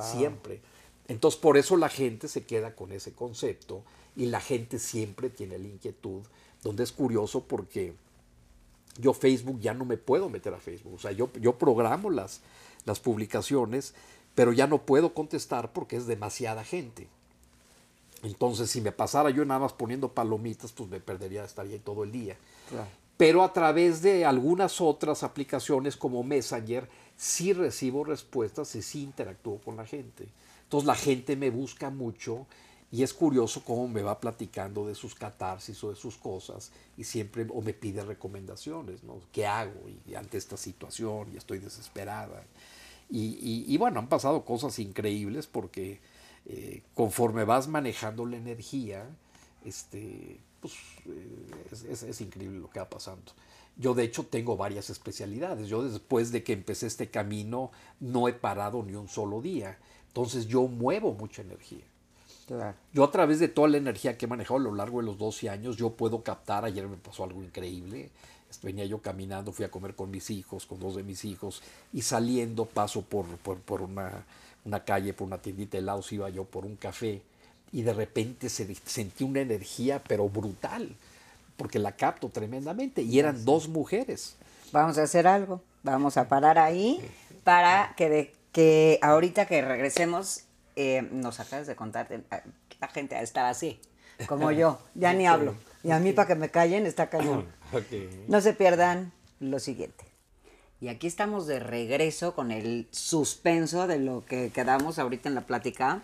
[0.00, 0.60] Siempre.
[1.08, 3.82] Entonces, por eso la gente se queda con ese concepto
[4.14, 6.22] y la gente siempre tiene la inquietud,
[6.62, 7.94] donde es curioso porque
[9.00, 10.94] yo Facebook ya no me puedo meter a Facebook.
[10.94, 12.42] O sea, yo, yo programo las,
[12.84, 13.92] las publicaciones,
[14.36, 17.08] pero ya no puedo contestar porque es demasiada gente.
[18.22, 22.04] Entonces, si me pasara yo nada más poniendo palomitas, pues me perdería, estaría ahí todo
[22.04, 22.36] el día.
[23.16, 29.58] Pero a través de algunas otras aplicaciones como Messenger, sí recibo respuestas y sí interactúo
[29.58, 30.28] con la gente.
[30.64, 32.46] Entonces, la gente me busca mucho
[32.92, 37.04] y es curioso cómo me va platicando de sus catarsis o de sus cosas y
[37.04, 39.18] siempre o me pide recomendaciones, ¿no?
[39.32, 42.44] ¿Qué hago y, ante esta situación y estoy desesperada?
[43.08, 46.00] Y, bueno, han pasado cosas increíbles porque
[46.46, 49.08] eh, conforme vas manejando la energía,
[49.64, 50.74] este, pues
[51.06, 53.32] eh, es, es, increíble lo que va pasando.
[53.76, 55.68] Yo de hecho tengo varias especialidades.
[55.68, 59.78] Yo después de que empecé este camino no he parado ni un solo día.
[60.08, 61.84] Entonces yo muevo mucha energía.
[62.92, 65.18] Yo a través de toda la energía que he manejado a lo largo de los
[65.18, 68.10] 12 años, yo puedo captar, ayer me pasó algo increíble,
[68.62, 72.02] venía yo caminando, fui a comer con mis hijos, con dos de mis hijos, y
[72.02, 74.24] saliendo paso por, por, una,
[74.64, 77.22] una, calle, por una tiendita de helados, iba yo por un café,
[77.72, 80.94] y de repente se, sentí una energía, pero brutal,
[81.56, 84.36] porque la capto tremendamente, y eran dos mujeres.
[84.72, 87.00] Vamos a hacer algo, vamos a parar ahí
[87.44, 92.22] para que, de, que ahorita que regresemos eh, nos acabas de contar, eh,
[92.80, 93.80] la gente está así,
[94.26, 95.54] como yo, ya ni hablo.
[95.82, 97.46] Y a mí para que me callen está cañón.
[98.28, 100.04] No se pierdan lo siguiente.
[100.80, 105.46] Y aquí estamos de regreso con el suspenso de lo que quedamos ahorita en la
[105.46, 106.02] plática.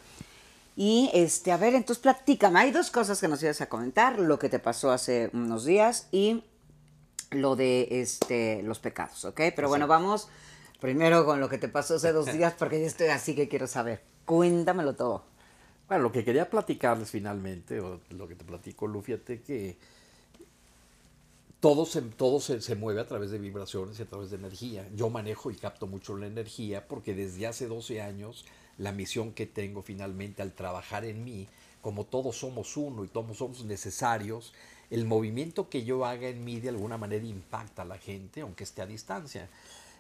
[0.77, 2.61] Y este, a ver, entonces platícame.
[2.61, 6.09] Hay dos cosas que nos ibas a comentar: lo que te pasó hace unos días
[6.11, 6.45] y
[7.31, 9.41] lo de este, los pecados, ¿ok?
[9.55, 10.29] Pero bueno, vamos
[10.81, 13.67] primero con lo que te pasó hace dos días, porque yo estoy así que quiero
[13.67, 14.03] saber.
[14.25, 15.25] Cuéntamelo todo.
[15.89, 19.77] Bueno, lo que quería platicarles finalmente, o lo que te platico, Lu, fíjate que
[21.63, 24.89] todo, se, todo se, mueve a través de vibraciones y a través de energía.
[24.97, 28.45] Yo manejo y capto mucho la energía porque desde hace 12 años
[28.79, 31.47] la misión que tengo finalmente al trabajar en mí,
[31.81, 34.53] como todos somos uno y todos somos necesarios,
[34.91, 38.65] el movimiento que yo haga en mí de alguna manera impacta a la gente, aunque
[38.65, 39.49] esté a distancia.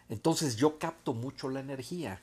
[0.08, 2.20] Entonces yo capto mucho la energía.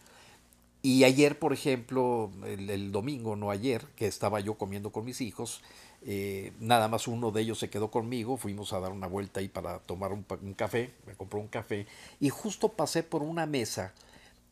[0.81, 5.61] Y ayer, por ejemplo, el, domingo, no ayer, que estaba yo comiendo con mis hijos,
[6.05, 9.49] eh, nada más uno de ellos se quedó conmigo, fuimos a dar una vuelta ahí
[9.49, 10.23] para tomar un,
[10.55, 11.87] café, me compró un café,
[12.19, 13.93] y justo pasé por una mesa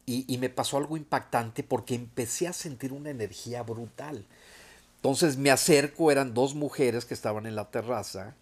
[0.05, 4.25] y, y, me pasó algo impactante porque empecé a sentir una energía brutal.
[4.97, 8.35] Entonces me acerco, eran dos mujeres que estaban en la terraza,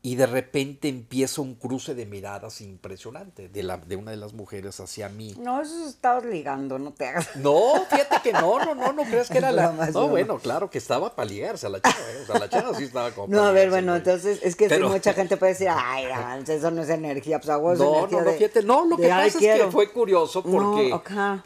[0.00, 4.32] y de repente empieza un cruce de miradas impresionante de, la, de una de las
[4.32, 5.34] mujeres hacia mí.
[5.40, 7.34] No, eso estabas ligando, no te hagas.
[7.36, 9.72] No, fíjate que no, no, no, no crees que era la...
[9.72, 12.22] no, bueno, claro que estaba para ligarse a la chava, ¿eh?
[12.22, 13.26] o sea, la chava sí estaba como...
[13.34, 16.06] No, a ver, bueno, entonces es que mucha gente puede decir, ay,
[16.46, 19.26] eso no es energía, pues hago no, energía No, no, fíjate, no, lo que pasa
[19.26, 20.94] es que fue curioso porque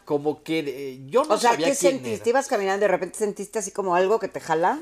[0.05, 2.29] como que eh, yo no o sea, sabía ¿qué sentiste?
[2.29, 4.79] Ibas caminando y de repente sentiste así como algo que te jala.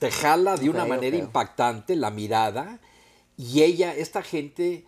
[0.00, 2.80] te jala de una manera impactante la mirada
[3.36, 4.84] y ella, esta gente,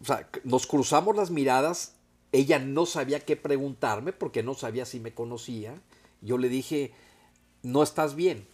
[0.00, 1.94] o sea, nos cruzamos las miradas,
[2.32, 5.80] ella no sabía qué preguntarme porque no sabía si me conocía.
[6.20, 6.92] Yo le dije,
[7.62, 8.46] no estás bien.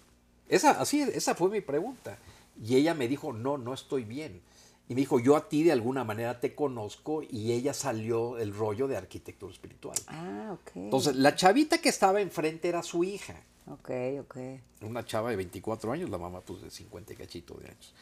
[0.48, 2.18] Esa, así, esa fue mi pregunta.
[2.60, 4.40] Y ella me dijo, no, no estoy bien.
[4.88, 8.54] Y me dijo, yo a ti de alguna manera te conozco y ella salió el
[8.54, 9.98] rollo de arquitectura espiritual.
[10.06, 10.70] Ah, ok.
[10.76, 13.34] Entonces, la chavita que estaba enfrente era su hija.
[13.66, 14.36] Ok, ok.
[14.80, 17.92] Una chava de 24 años, la mamá pues de 50 cachito de años.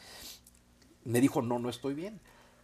[1.06, 2.20] Me dijo, no, no estoy bien.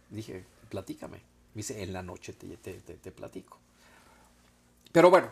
[0.09, 1.17] Dije, platícame.
[1.17, 3.57] Me dice, en la noche te, te, te, platico.
[4.91, 5.29] Pero bueno,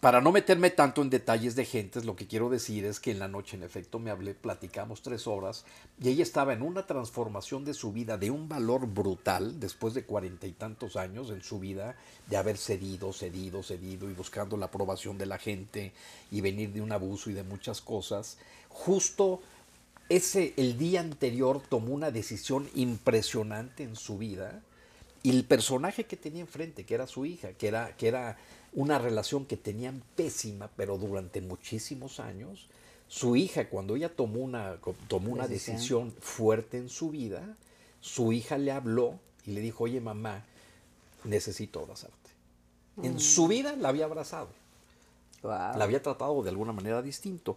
[0.00, 3.18] para no meterme tanto en detalles de gentes, lo que quiero decir es que en
[3.18, 5.64] la noche, en efecto, me hablé, platicamos tres horas
[6.00, 10.04] y ella estaba en una transformación de su vida de un valor brutal después de
[10.04, 11.96] cuarenta y tantos años en su vida
[12.28, 15.92] de haber cedido, cedido, cedido y buscando la aprobación de la gente
[16.30, 18.38] y venir de un abuso y de muchas cosas.
[18.68, 19.42] Justo
[20.08, 24.62] ese el día anterior tomó una decisión impresionante en su vida
[25.22, 28.38] y el personaje que tenía enfrente, que era su hija, que era, que era
[28.72, 32.68] una relación que tenían pésima, pero durante muchísimos años,
[33.08, 34.76] su hija, cuando ella tomó una,
[35.08, 37.56] tomó una decisión fuerte en su vida,
[38.00, 40.44] su hija le habló y le dijo, oye mamá,
[41.24, 42.30] necesito abrazarte.
[43.02, 44.48] En su vida la había abrazado.
[45.42, 45.76] Wow.
[45.76, 47.56] La había tratado de alguna manera distinto.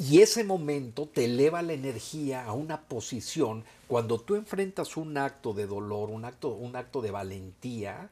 [0.00, 5.52] Y ese momento te eleva la energía a una posición cuando tú enfrentas un acto
[5.52, 8.08] de dolor, un acto, un acto de valentía,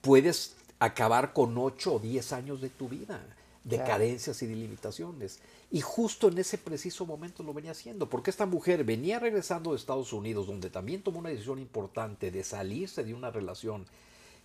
[0.00, 3.24] puedes acabar con 8 o 10 años de tu vida,
[3.62, 3.92] de Claro.
[3.92, 5.38] carencias y de limitaciones.
[5.70, 9.76] Y justo en ese preciso momento lo venía haciendo, porque esta mujer venía regresando de
[9.76, 13.86] Estados Unidos, donde también tomó una decisión importante de salirse de una relación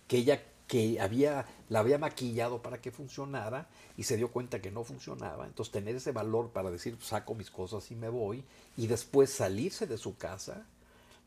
[0.06, 3.66] que ella que había, la había maquillado para que funcionara
[3.98, 5.44] y se dio cuenta que no funcionaba.
[5.46, 8.42] Entonces tener ese valor para decir, saco mis cosas y me voy,
[8.78, 10.64] y después salirse de su casa,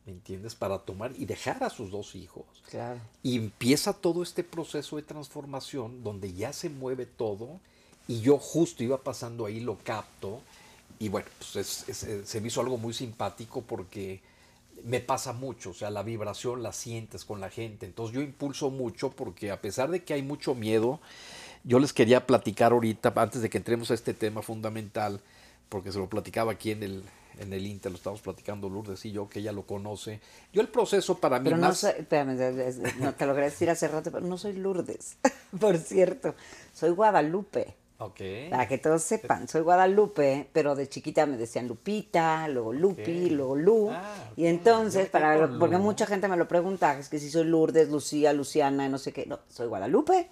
[0.07, 0.55] ¿me entiendes?
[0.55, 2.45] Para tomar y dejar a sus dos hijos.
[2.71, 2.99] Claro.
[3.21, 7.59] Y empieza todo este proceso de transformación donde ya se mueve todo
[8.07, 10.41] y yo justo iba pasando ahí, lo capto
[10.97, 14.21] y bueno, pues es- es- eh, se me hizo algo muy simpático porque
[14.85, 18.69] me pasa mucho, o sea, la vibración la sientes con la gente, entonces yo impulso
[18.69, 20.99] mucho porque a pesar de que hay mucho miedo,
[21.63, 25.19] yo les quería platicar ahorita, antes de que entremos a este tema fundamental,
[25.69, 27.03] porque se lo platicaba aquí en el,
[27.39, 30.21] en el Inter, lo estamos platicando Lourdes y yo, que ella lo conoce.
[30.53, 31.79] Yo el proceso para mí Pero no más...
[31.79, 35.17] soy, espérame, es- es- no te lo quería decir hace rato, pero no soy Lourdes,
[35.59, 36.35] por cierto.
[36.73, 37.73] Soy Guadalupe.
[37.97, 38.19] Ok.
[38.49, 43.31] Para que todos sepan, soy Guadalupe, pero de chiquita me decían Lupita, luego Lupi, Ok.
[43.31, 43.89] luego Lu.
[43.91, 44.03] Ah,
[44.35, 48.33] y entonces, para porque mucha gente me lo pregunta, es que si soy Lourdes, Lucía,
[48.33, 49.25] Luciana, no sé qué.
[49.25, 50.27] No, soy Guadalupe.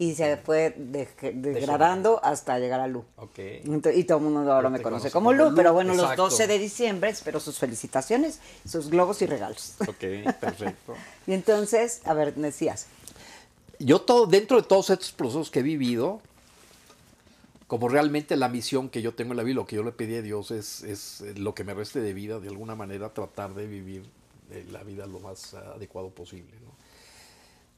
[0.00, 3.04] Y se fue de- degradando hasta llegar a Lu.
[3.16, 3.36] Ok.
[3.64, 6.24] Ento- Y todo el mundo ahora me conoce como Lu, Lu, pero bueno, los exacto.
[6.24, 9.74] 12 de diciembre espero sus felicitaciones, sus globos y regalos.
[9.80, 10.94] Ok, perfecto.
[11.26, 12.86] Y entonces, a ver, decías,
[13.80, 16.20] Yo todo, dentro de todos estos procesos que he vivido,
[17.68, 20.16] como realmente la misión que yo tengo en la vida, lo que yo le pedí
[20.16, 23.66] a Dios es, es lo que me reste de vida, de alguna manera tratar de
[23.68, 24.02] vivir
[24.50, 26.50] eh, la vida lo más adecuado posible.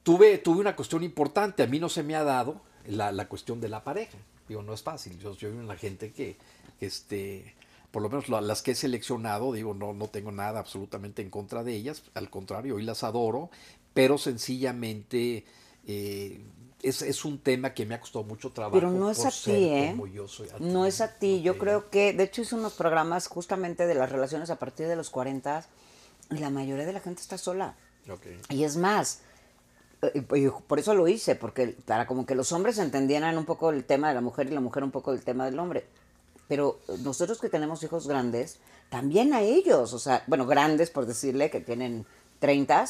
[0.02, 3.60] Tuve, tuve una cuestión importante, a mí no se me ha dado la, la cuestión
[3.60, 4.16] de la pareja.
[4.48, 5.18] Digo, no es fácil.
[5.18, 6.36] Yo soy una gente que,
[6.80, 7.54] este,
[7.90, 11.30] por lo menos la- las que he seleccionado, digo, no, no tengo nada absolutamente en
[11.30, 12.02] contra de ellas.
[12.14, 13.50] Al contrario, hoy las adoro,
[13.92, 15.44] pero sencillamente
[15.86, 16.40] eh,
[16.82, 18.74] es, es un tema que me ha costado mucho trabajo.
[18.74, 19.96] Pero no es a ti, ¿eh?
[20.12, 20.48] yo soy.
[20.60, 21.42] No es a ti.
[21.42, 21.58] Yo Ok.
[21.58, 25.10] creo que, de hecho, hice unos programas justamente de las relaciones a partir de los
[25.10, 25.64] 40
[26.30, 27.74] y la mayoría de la gente está sola.
[28.10, 28.26] Ok.
[28.48, 29.20] Y es más,
[30.02, 33.70] eh, y por eso lo hice, porque para como que los hombres entendieran un poco
[33.70, 35.86] el tema de la mujer y la mujer un poco el tema del hombre.
[36.48, 41.50] Pero nosotros que tenemos hijos grandes, también a ellos, o sea, bueno, grandes por decirle,
[41.50, 42.06] que tienen
[42.40, 42.86] 30,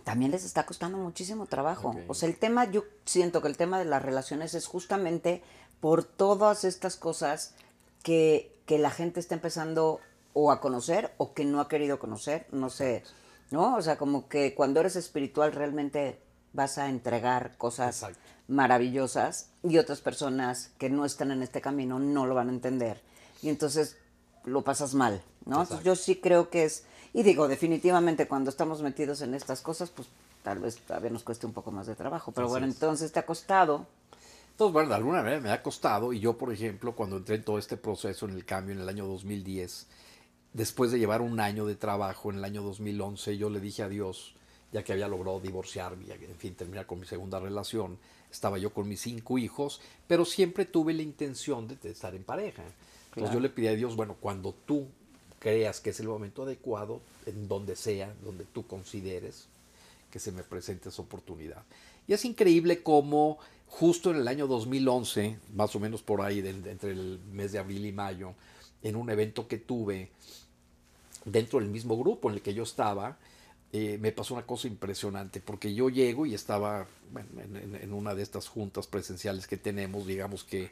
[0.00, 1.94] también les está costando muchísimo trabajo.
[2.08, 5.42] O sea, el tema, yo siento que el tema de las relaciones es justamente
[5.80, 7.54] por todas estas cosas
[8.02, 10.00] que, que la gente está empezando
[10.32, 13.02] o a conocer o que no ha querido conocer, no sé,
[13.50, 13.76] ¿no?
[13.76, 16.20] O sea, como que cuando eres espiritual realmente
[16.52, 18.20] vas a entregar cosas Exacto.
[18.48, 23.00] maravillosas y otras personas que no están en este camino no lo van a entender.
[23.42, 23.96] Y entonces
[24.44, 25.62] lo pasas mal, ¿no?
[25.62, 29.90] Entonces, yo sí creo que es, y digo, definitivamente cuando estamos metidos en estas cosas,
[29.90, 30.08] pues
[30.42, 32.32] tal vez todavía nos cueste un poco más de trabajo.
[32.32, 32.74] Pero Así bueno, es.
[32.74, 33.86] entonces te ha costado.
[34.52, 37.44] Entonces, bueno, de alguna manera me ha costado y yo, por ejemplo, cuando entré en
[37.44, 39.86] todo este proceso en el cambio en el año 2010,
[40.52, 43.88] después de llevar un año de trabajo en el año 2011, yo le dije a
[43.88, 44.34] Dios,
[44.72, 47.98] ya que había logrado divorciarme, y, en fin, terminar con mi segunda relación,
[48.30, 52.62] estaba yo con mis cinco hijos, pero siempre tuve la intención de, estar en pareja.
[52.62, 53.32] Entonces Claro.
[53.32, 54.88] yo le pedí a Dios, bueno, cuando tú
[55.38, 59.46] creas que es el momento adecuado, en donde sea, donde tú consideres,
[60.10, 61.62] que se me presente esa oportunidad.
[62.06, 66.92] Y es increíble cómo justo en el año 2011, más o menos por ahí, entre
[66.92, 68.34] el mes de abril y mayo,
[68.82, 70.10] en un evento que tuve
[71.24, 73.18] dentro del mismo grupo en el que yo estaba,
[73.72, 76.86] eh, me pasó una cosa impresionante, porque yo llego y estaba
[77.42, 80.70] en, una de estas juntas presenciales que tenemos, digamos que,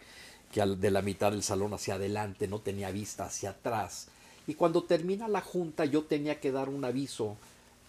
[0.55, 4.09] de la mitad del salón hacia adelante, no tenía vista hacia atrás.
[4.47, 7.37] Y cuando termina la junta yo tenía que dar un aviso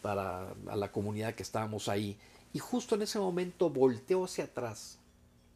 [0.01, 2.17] para a la comunidad que estábamos ahí.
[2.53, 4.97] Y justo en ese momento volteo hacia atrás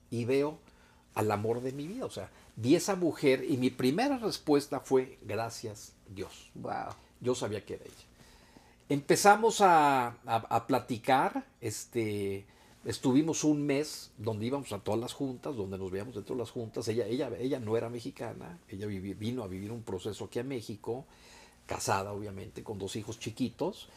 [0.10, 0.58] y veo
[1.16, 2.06] al amor de mi vida.
[2.06, 6.50] O sea, vi esa mujer y mi primera respuesta fue gracias Dios.
[6.56, 6.94] Wow.
[7.22, 8.06] Yo sabía que era ella.
[8.90, 10.16] Empezamos a, a-
[10.50, 12.46] a platicar, este,
[12.86, 16.52] estuvimos un mes donde íbamos a todas las juntas, donde nos veíamos dentro de las
[16.52, 16.88] juntas.
[16.88, 21.06] Ella, ella, ella no era mexicana, ella vino a vivir un proceso aquí a México,
[21.66, 23.88] casada obviamente, con dos hijos chiquitos.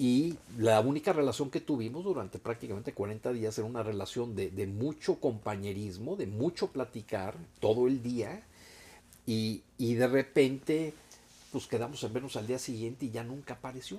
[0.00, 4.66] Y la única relación que tuvimos durante prácticamente 40 días era una relación de, de
[4.68, 8.44] mucho compañerismo, de mucho platicar todo el día.
[9.26, 10.94] Y, y de repente,
[11.50, 13.98] pues quedamos en vernos al día siguiente y ya nunca apareció.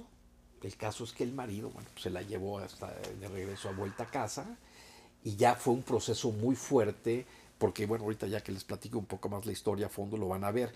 [0.63, 4.03] El caso es que el marido, bueno, se la llevó hasta de regreso a vuelta
[4.03, 4.57] a casa
[5.23, 7.25] y ya fue un proceso muy fuerte,
[7.57, 10.27] porque bueno, ahorita ya que les platico un poco más la historia a fondo lo
[10.27, 10.71] van a ver,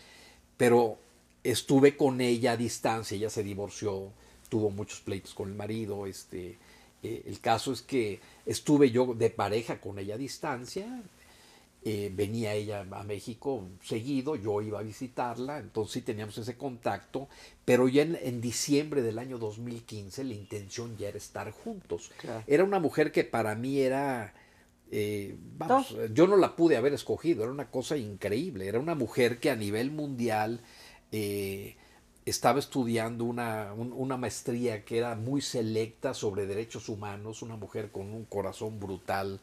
[0.58, 0.98] pero
[1.44, 4.10] estuve con ella a distancia, ella se divorció,
[4.50, 6.58] tuvo muchos pleitos con el marido, este,
[7.04, 11.04] eh, el caso es que estuve yo de pareja con ella a distancia,
[11.86, 17.28] eh, venía ella a México seguido, yo iba a visitarla, entonces sí teníamos ese contacto,
[17.66, 22.12] pero ya en, diciembre del año 2015 la intención ya era estar juntos.
[22.48, 24.34] Era una mujer que para mí era,
[24.92, 29.42] eh, vamos, yo no la pude haber escogido, era una cosa increíble, era una mujer
[29.42, 30.62] que a nivel mundial
[31.12, 31.76] eh,
[32.26, 38.14] estaba estudiando una, una maestría que era muy selecta sobre derechos humanos, una mujer con
[38.14, 39.42] un corazón brutal,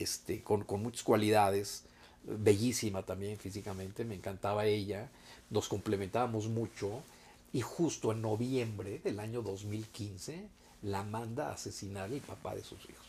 [0.00, 1.84] este, con, muchas cualidades,
[2.24, 5.10] bellísima también físicamente, me encantaba ella,
[5.50, 7.02] nos complementábamos mucho
[7.52, 10.48] y justo en noviembre del año 2015
[10.82, 13.06] la manda a asesinar el papá de sus hijos.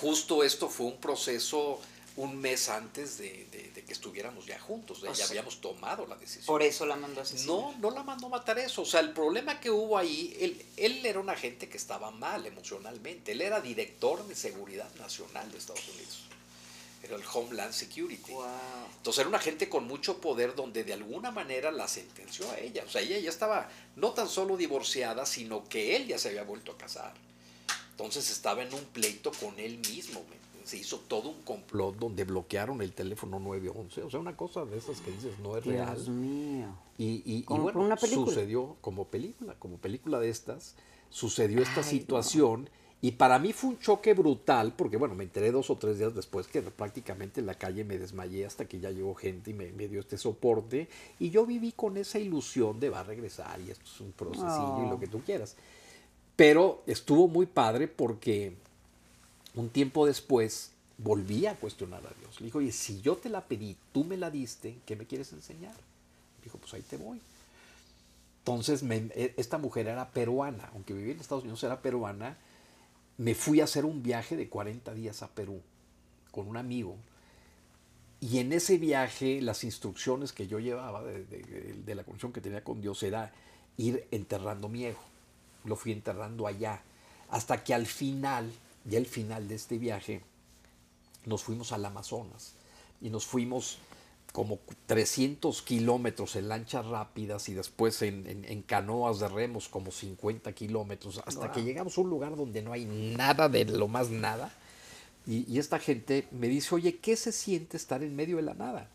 [0.00, 1.80] Justo esto fue un proceso
[2.16, 3.46] un mes antes de,
[3.86, 6.46] que estuviéramos ya juntos, ya habíamos tomado la decisión.
[6.46, 7.46] Por eso la mandó a asesinar.
[7.46, 8.82] No, no la mandó a matar eso.
[8.82, 12.46] O sea, el problema que hubo ahí, él, él era un agente que estaba mal
[12.46, 13.32] emocionalmente.
[13.32, 16.22] Él era director de seguridad nacional de Estados Unidos.
[17.02, 18.32] Era el Homeland Security.
[18.96, 22.82] Entonces era un agente con mucho poder donde de alguna manera la sentenció a ella.
[22.86, 26.44] O sea, ella ya estaba no tan solo divorciada, sino que él ya se había
[26.44, 27.14] vuelto a casar.
[27.90, 30.24] Entonces estaba en un pleito con él mismo
[30.66, 34.02] se hizo todo un complot donde bloquearon el teléfono 911.
[34.02, 35.94] O sea, una cosa de esas que dices no es real.
[35.94, 36.66] Dios mío.
[36.98, 40.74] Y, y, bueno, una sucedió como película, como película de estas,
[41.08, 42.68] sucedió esta situación.
[43.00, 46.16] Y para mí fue un choque brutal, porque bueno, me enteré dos o tres días
[46.16, 49.70] después que prácticamente en la calle me desmayé hasta que ya llegó gente y me,
[49.86, 50.88] dio este soporte.
[51.20, 54.84] Y yo viví con esa ilusión de va a regresar y esto es un procesillo
[54.84, 55.54] y lo que tú quieras.
[56.34, 58.65] Pero estuvo muy padre porque
[59.56, 62.40] un tiempo después volví a cuestionar a Dios.
[62.40, 65.32] Le dijo, oye, si yo te la pedí, tú me la diste, ¿qué me quieres
[65.32, 65.74] enseñar?
[66.44, 67.20] Dijo, pues ahí te voy.
[68.40, 72.36] Entonces, e, esta mujer era peruana, aunque vivía en Estados Unidos, era peruana.
[73.18, 75.60] Me fui a hacer un viaje de 40 días a Perú
[76.30, 76.96] con un amigo.
[78.20, 82.62] Y en ese viaje, las instrucciones que yo llevaba de, de la conexión que tenía
[82.62, 83.32] con Dios era
[83.78, 85.00] ir enterrando mi ego.
[85.64, 86.82] Lo fui enterrando allá.
[87.30, 88.50] Hasta que al final
[88.88, 90.22] ya al final de este viaje,
[91.24, 92.54] nos fuimos al Amazonas
[93.00, 93.78] y nos fuimos
[94.32, 101.22] como 300 kilómetros en lanchas rápidas y después en, canoas de remos como 50 kilómetros,
[101.24, 104.52] hasta que llegamos a un lugar donde no hay nada de lo más nada.
[105.26, 108.88] Y, esta gente me dice, oye, ¿qué se siente estar en medio de la nada?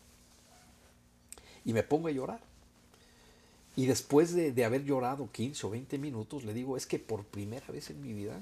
[1.64, 2.40] Y me pongo a llorar.
[3.74, 7.24] Y después de, de haber llorado 15 o 20 minutos, le digo, es que por
[7.24, 8.40] primera vez en mi vida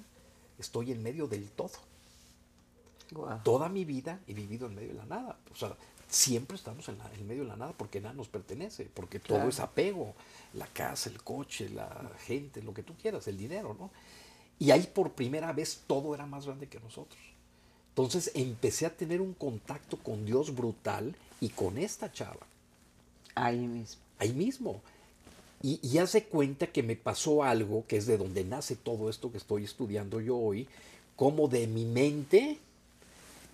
[0.61, 1.73] estoy en medio del todo.
[3.43, 5.37] Toda mi vida he vivido en medio de la nada.
[5.53, 5.75] O sea,
[6.09, 9.59] siempre estamos en, el medio de la nada porque nada nos pertenece, porque todo es
[9.61, 10.15] apego,
[10.55, 13.91] la casa, el coche, la gente, lo que tú quieras, el dinero, ¿no?
[14.59, 17.21] Y ahí por primera vez todo era más grande que nosotros.
[17.91, 22.47] Entonces empecé a tener un contacto con Dios brutal y con esta chava.
[23.35, 24.03] Ahí mismo.
[24.19, 24.83] Ahí mismo.
[25.63, 29.31] Y, y hace cuenta que me pasó algo que es de donde nace todo esto
[29.31, 30.67] que estoy estudiando yo hoy,
[31.17, 32.59] como de mi mente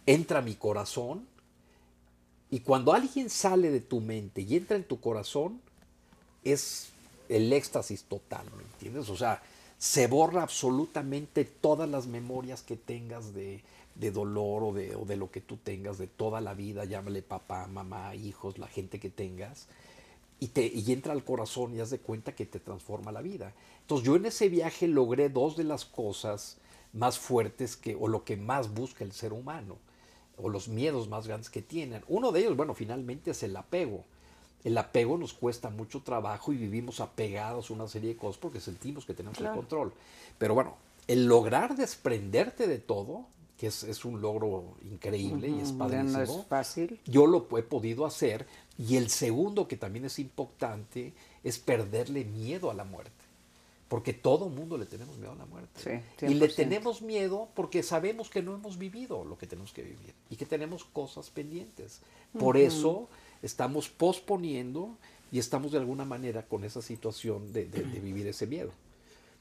[0.06, 1.26] entra mi corazón.
[2.50, 5.60] Y cuando alguien sale de tu mente y entra en tu corazón,
[6.44, 6.90] es
[7.28, 9.08] el éxtasis total, ¿me entiendes?
[9.10, 9.42] O sea,
[9.78, 13.62] se borra absolutamente todas las memorias que tengas de,
[14.12, 17.66] dolor o de, o de, lo que tú tengas de toda la vida, llámale papá,
[17.66, 19.66] mamá, hijos, la gente que tengas
[20.38, 23.52] y, te, y entra al corazón y haz de cuenta que te transforma la vida.
[23.80, 26.58] Entonces yo en ese viaje logré dos de las cosas
[26.92, 29.78] más fuertes que, o lo que más busca el ser humano,
[30.36, 32.02] o los miedos más grandes que tienen.
[32.08, 34.04] Uno de ellos, bueno, finalmente es el apego.
[34.64, 38.60] El apego nos cuesta mucho trabajo y vivimos apegados a una serie de cosas porque
[38.60, 39.92] sentimos que tenemos el control.
[40.38, 40.74] Pero bueno,
[41.06, 43.26] el lograr desprenderte de todo
[43.56, 46.18] que es, un logro increíble y es padrísimo.
[46.18, 47.00] No es fácil.
[47.06, 48.46] Yo lo he podido hacer.
[48.78, 51.12] Y el segundo, que también es importante,
[51.42, 53.12] es perderle miedo a la muerte.
[53.88, 56.02] Porque todo mundo le tenemos miedo a la muerte.
[56.22, 60.12] y le tenemos miedo porque sabemos que no hemos vivido lo que tenemos que vivir
[60.28, 62.00] y que tenemos cosas pendientes.
[62.36, 63.08] Por eso
[63.42, 64.96] estamos posponiendo
[65.30, 68.72] y estamos de alguna manera con esa situación de vivir ese miedo.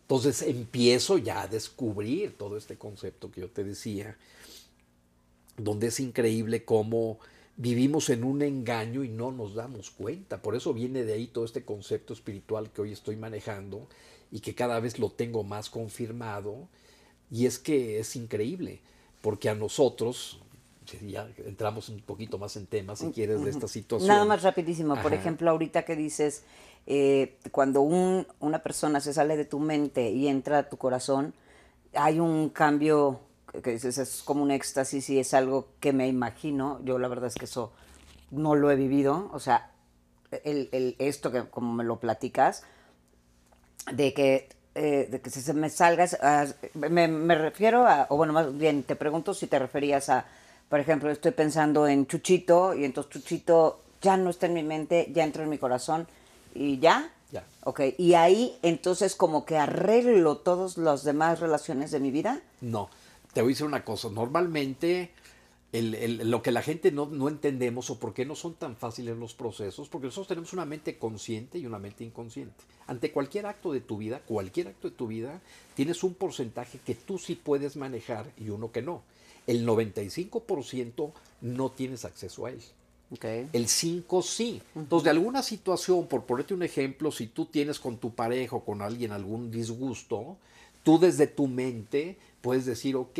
[0.05, 4.15] Entonces empiezo ya a descubrir todo este concepto que yo te decía,
[5.57, 7.17] donde es increíble cómo
[7.57, 10.41] vivimos en un engaño y no nos damos cuenta.
[10.41, 13.87] Por eso viene de ahí todo este concepto espiritual que hoy estoy manejando
[14.31, 16.67] y que cada vez lo tengo más confirmado.
[17.31, 18.81] Y es que es increíble,
[19.21, 20.39] porque a nosotros,
[21.01, 24.07] ya entramos un poquito más en temas, si quieres, de esta situación.
[24.07, 24.95] Nada más rapidísimo.
[25.01, 26.43] Por ejemplo, ahorita que dices,
[26.85, 31.33] eh, cuando un, una persona se sale de tu mente y entra a tu corazón,
[31.93, 33.21] hay un cambio
[33.61, 36.79] que dices, es como un éxtasis y es algo que me imagino.
[36.83, 37.71] Yo la verdad es que eso
[38.31, 39.29] no lo he vivido.
[39.33, 39.71] O sea,
[40.43, 42.63] el, el, esto que como me lo platicas,
[43.91, 46.17] de que, eh, de que se me salgas,
[46.73, 50.25] me, me, refiero a, o bueno, más bien te pregunto si te referías a,
[50.69, 55.11] por ejemplo, estoy pensando en Chuchito y entonces Chuchito ya no está en mi mente,
[55.13, 56.07] ya entró en mi corazón
[56.53, 57.11] y ya.
[57.31, 57.43] Ya.
[57.63, 62.39] Ok, y ahí entonces como que arreglo todas las demás relaciones de mi vida.
[62.61, 62.89] No,
[63.35, 65.11] te voy a decir una cosa, normalmente
[65.73, 69.33] lo que la gente no, no, entendemos o por qué no son tan fáciles los
[69.33, 72.63] procesos, porque nosotros tenemos una mente consciente y una mente inconsciente.
[72.87, 75.41] Ante cualquier acto de tu vida, cualquier acto de tu vida,
[75.73, 79.01] tienes un porcentaje que tú sí puedes manejar y uno que no.
[79.47, 81.11] El 95%
[81.41, 82.61] no tienes acceso a él.
[83.11, 83.49] Okay.
[83.51, 84.61] El 5 sí.
[84.75, 88.63] Entonces, de alguna situación, por ponerte un ejemplo, si tú tienes con tu pareja o
[88.63, 90.37] con alguien algún disgusto,
[90.85, 93.17] tú desde tu mente puedes decir, ok,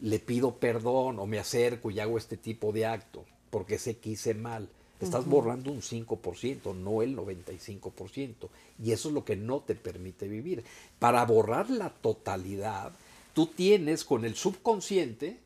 [0.00, 4.10] le pido perdón o me acerco y hago este tipo de acto porque sé que
[4.10, 4.68] hice mal.
[5.00, 8.48] Estás borrando un 5%, no el 95%.
[8.82, 10.64] Y eso es lo que no te permite vivir.
[10.98, 12.90] Para borrar la totalidad,
[13.32, 15.38] tú tienes con el subconsciente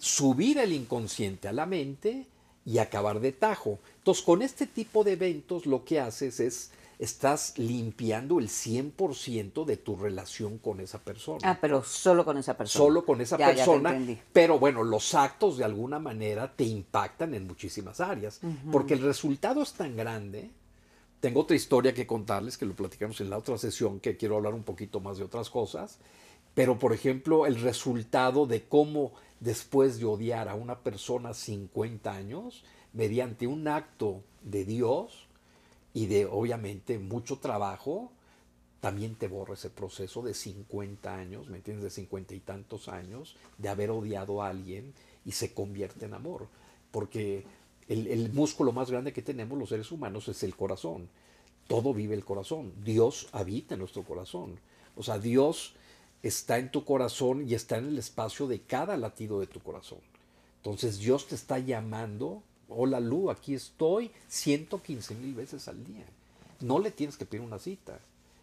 [0.00, 2.26] subir el inconsciente a la mente
[2.66, 3.78] y acabar de tajo.
[3.98, 6.72] Entonces, con este tipo de eventos lo que haces es
[7.02, 11.40] estás limpiando el 100% de tu relación con esa persona.
[11.42, 12.84] Ah, pero solo con esa persona.
[12.84, 14.00] Solo con esa persona.
[14.32, 18.40] pero bueno, los actos de alguna manera te impactan en muchísimas áreas,
[18.70, 20.52] porque el resultado es tan grande.
[21.18, 24.54] Tengo otra historia que contarles, que lo platicamos en la otra sesión, que quiero hablar
[24.54, 25.98] un poquito más de otras cosas.
[26.54, 32.62] Pero, por ejemplo, el resultado de cómo después de odiar a una persona 50 años,
[32.92, 35.21] mediante un acto de Dios,
[35.94, 38.12] y de obviamente mucho trabajo,
[38.80, 41.84] también te borra ese proceso de 50 años, ¿me entiendes?
[41.84, 44.92] De 50 y tantos años, de haber odiado a alguien
[45.24, 46.48] y se convierte en amor.
[46.90, 47.44] Porque
[47.88, 51.08] el, músculo más grande que tenemos los seres humanos es el corazón.
[51.68, 52.72] Todo vive el corazón.
[52.82, 54.58] Dios habita en nuestro corazón.
[54.96, 55.74] O sea, Dios
[56.22, 60.00] está en tu corazón y está en el espacio de cada latido de tu corazón.
[60.56, 62.42] Entonces Dios te está llamando
[62.74, 66.04] hola Lu, aquí estoy 115 mil veces al día.
[66.60, 67.98] No le tienes que pedir una cita.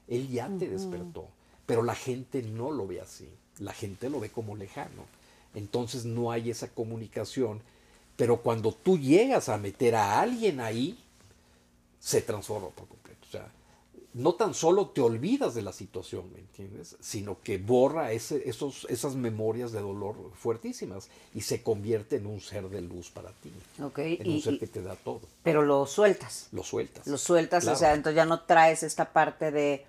[0.07, 1.27] Él ya te despertó.
[1.65, 3.29] Pero la gente no lo ve así.
[3.59, 5.05] La gente lo ve como lejano.
[5.53, 7.61] Entonces no hay esa comunicación.
[8.15, 10.97] Pero cuando tú llegas a meter a alguien ahí,
[11.99, 13.19] se transforma por completo.
[13.27, 13.51] O sea,
[14.13, 16.97] no tan solo te olvidas de la situación, ¿me entiendes?
[16.99, 22.41] Sino que borra ese, esos, esas memorias de dolor fuertísimas y se convierte en un
[22.41, 23.51] ser de luz para ti.
[23.81, 24.17] Okay.
[24.19, 25.21] En un ser que te da todo.
[25.43, 26.47] Pero lo sueltas.
[26.51, 27.05] Lo sueltas.
[27.05, 29.85] Lo sueltas, o sea, entonces ya no traes esta parte de,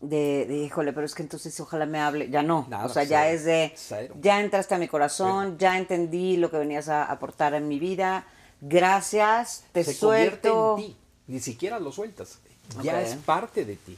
[0.00, 2.28] de, híjole, pero es que entonces ojalá me hable.
[2.28, 2.66] Ya no.
[2.84, 3.72] o sea, ya es de,
[4.20, 8.26] ya entraste a mi corazón, ya entendí lo que venías a aportar en mi vida.
[8.60, 10.76] Gracias, te se suelto.
[10.76, 10.96] en ti.
[11.28, 12.40] Ni siquiera lo sueltas
[12.82, 13.96] ya es parte de ti.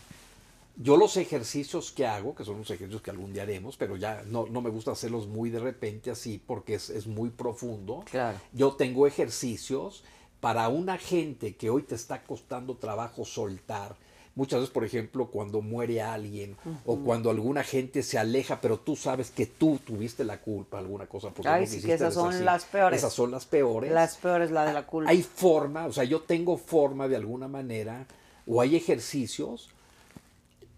[0.77, 4.23] Yo los ejercicios que hago, que son los ejercicios que algún día haremos, pero ya
[4.27, 8.05] no, no me gusta hacerlos muy de repente así porque es, es muy profundo.
[8.11, 8.39] Claro.
[8.53, 10.03] Yo tengo ejercicios
[10.41, 13.97] para una gente que hoy te está costando trabajo soltar.
[14.35, 16.57] Muchas veces, por ejemplo, cuando muere alguien
[16.87, 21.07] o cuando alguna gente se aleja, pero tú sabes que tú tuviste la culpa, alguna
[21.07, 21.29] cosa.
[21.31, 22.99] Porque Ay, sí, que esas son las peores.
[22.99, 23.93] Esas son las peores.
[23.93, 25.11] Las peores, la de la culpa.
[25.11, 28.07] Hay forma, o sea, yo tengo forma de alguna manera
[28.47, 29.69] o hay ejercicios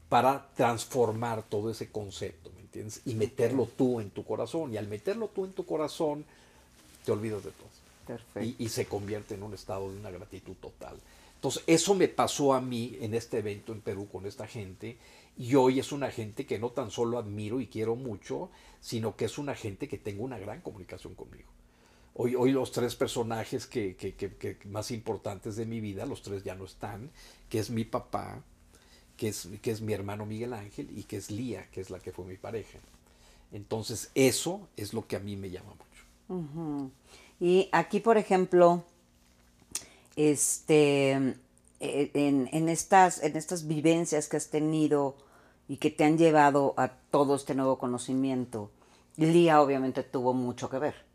[0.09, 3.01] para transformar todo ese concepto, ¿me entiendes?
[3.05, 4.73] Y meterlo tú en tu corazón.
[4.73, 6.25] Y al meterlo tú en tu corazón,
[7.05, 7.69] te olvidas de todo.
[8.07, 8.55] Perfecto.
[8.59, 10.97] Y, se convierte en un estado de una gratitud total.
[11.37, 14.99] Entonces, eso me pasó a mí en este evento en Perú con esta gente.
[15.37, 18.51] Y hoy es una gente que no tan solo admiro y quiero mucho,
[18.81, 21.49] sino que es una gente que tengo una gran comunicación conmigo.
[22.17, 26.55] Hoy, hoy los tres personajes que, que, más importantes de mi vida, los tres ya
[26.55, 27.11] no están,
[27.49, 28.41] que es mi papá,
[29.17, 31.99] que es, que es mi hermano Miguel Ángel y que es Lía, que es la
[31.99, 32.79] que fue mi pareja.
[33.51, 36.91] Entonces eso es lo que a mí me llama mucho.
[37.41, 38.85] Y aquí, por ejemplo,
[40.15, 41.13] este,
[41.81, 45.17] eh, en, en, estas, en estas vivencias que has tenido
[45.69, 48.71] y que te han llevado a todo este nuevo conocimiento,
[49.17, 51.14] Lía obviamente tuvo mucho que ver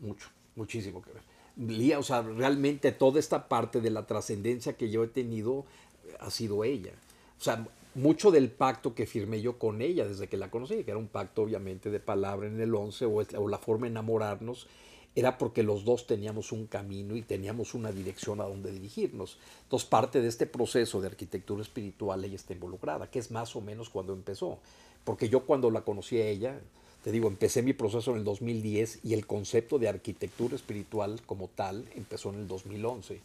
[0.00, 1.96] mucho, muchísimo que ver.
[1.96, 5.64] o sea, realmente toda esta parte de la trascendencia que yo he tenido
[6.06, 6.92] eh, ha sido ella.
[7.38, 10.90] O sea, mucho del pacto que firmé yo con ella desde que la conocí, que
[10.90, 14.66] era un pacto obviamente de palabra en el 11 o, o la forma de enamorarnos,
[15.14, 19.38] era porque los dos teníamos un camino y teníamos una dirección a donde dirigirnos.
[19.64, 23.60] Entonces parte de este proceso de arquitectura espiritual ella está involucrada, que es más o
[23.60, 24.58] menos cuando empezó.
[25.04, 26.60] Porque yo cuando la conocí a ella,
[27.08, 31.48] te digo, empecé mi proceso en el 2010 y el concepto de arquitectura espiritual como
[31.48, 33.18] tal empezó en el 2011.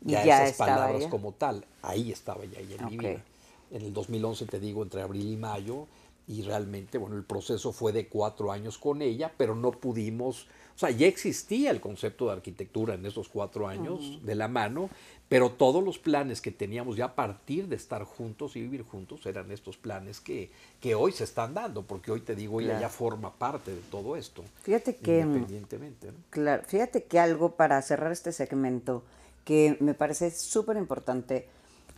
[0.00, 3.22] Ya, ya esas palabras como tal, ahí estaba ya ella en mi vida.
[3.70, 5.86] En el 2011, te digo, entre abril y mayo,
[6.26, 10.48] y realmente, bueno, el proceso fue de cuatro años con ella, pero no pudimos,
[10.80, 14.88] sea, ya existía el concepto de arquitectura en esos cuatro años de la mano,
[15.28, 19.24] pero todos los planes que teníamos ya a partir de estar juntos y vivir juntos
[19.26, 20.50] eran estos planes que,
[20.80, 24.16] que hoy se están dando, porque hoy te digo, ella ya forma parte de todo
[24.16, 24.42] esto.
[24.62, 25.24] Fíjate que...
[25.24, 26.10] Mm, Independientemente.
[26.30, 29.04] Claro, fíjate que algo para cerrar este segmento
[29.44, 31.46] que me parece súper importante,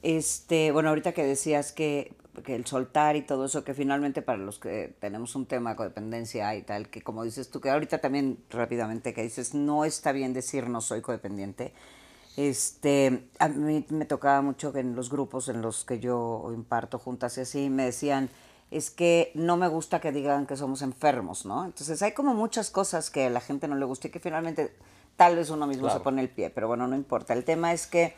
[0.03, 2.13] este, bueno, ahorita que decías que
[2.45, 5.77] que el soltar y todo eso, que finalmente para los que tenemos un tema de
[5.77, 10.13] codependencia y tal, que como dices tú, que ahorita también rápidamente que dices, no está
[10.13, 11.75] bien decir no soy codependiente.
[12.37, 16.99] Este, a mí me tocaba mucho que en los grupos en los que yo imparto
[16.99, 18.31] juntas y así, me decían,
[18.71, 21.67] es que no me gusta que digan que somos enfermos, ¿no?
[21.67, 24.75] Entonces hay como muchas cosas que a la gente no le gusta y que finalmente
[25.17, 27.35] tal vez uno mismo se pone el pie, pero bueno, no importa.
[27.35, 28.15] El tema es que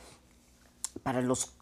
[1.02, 1.52] para los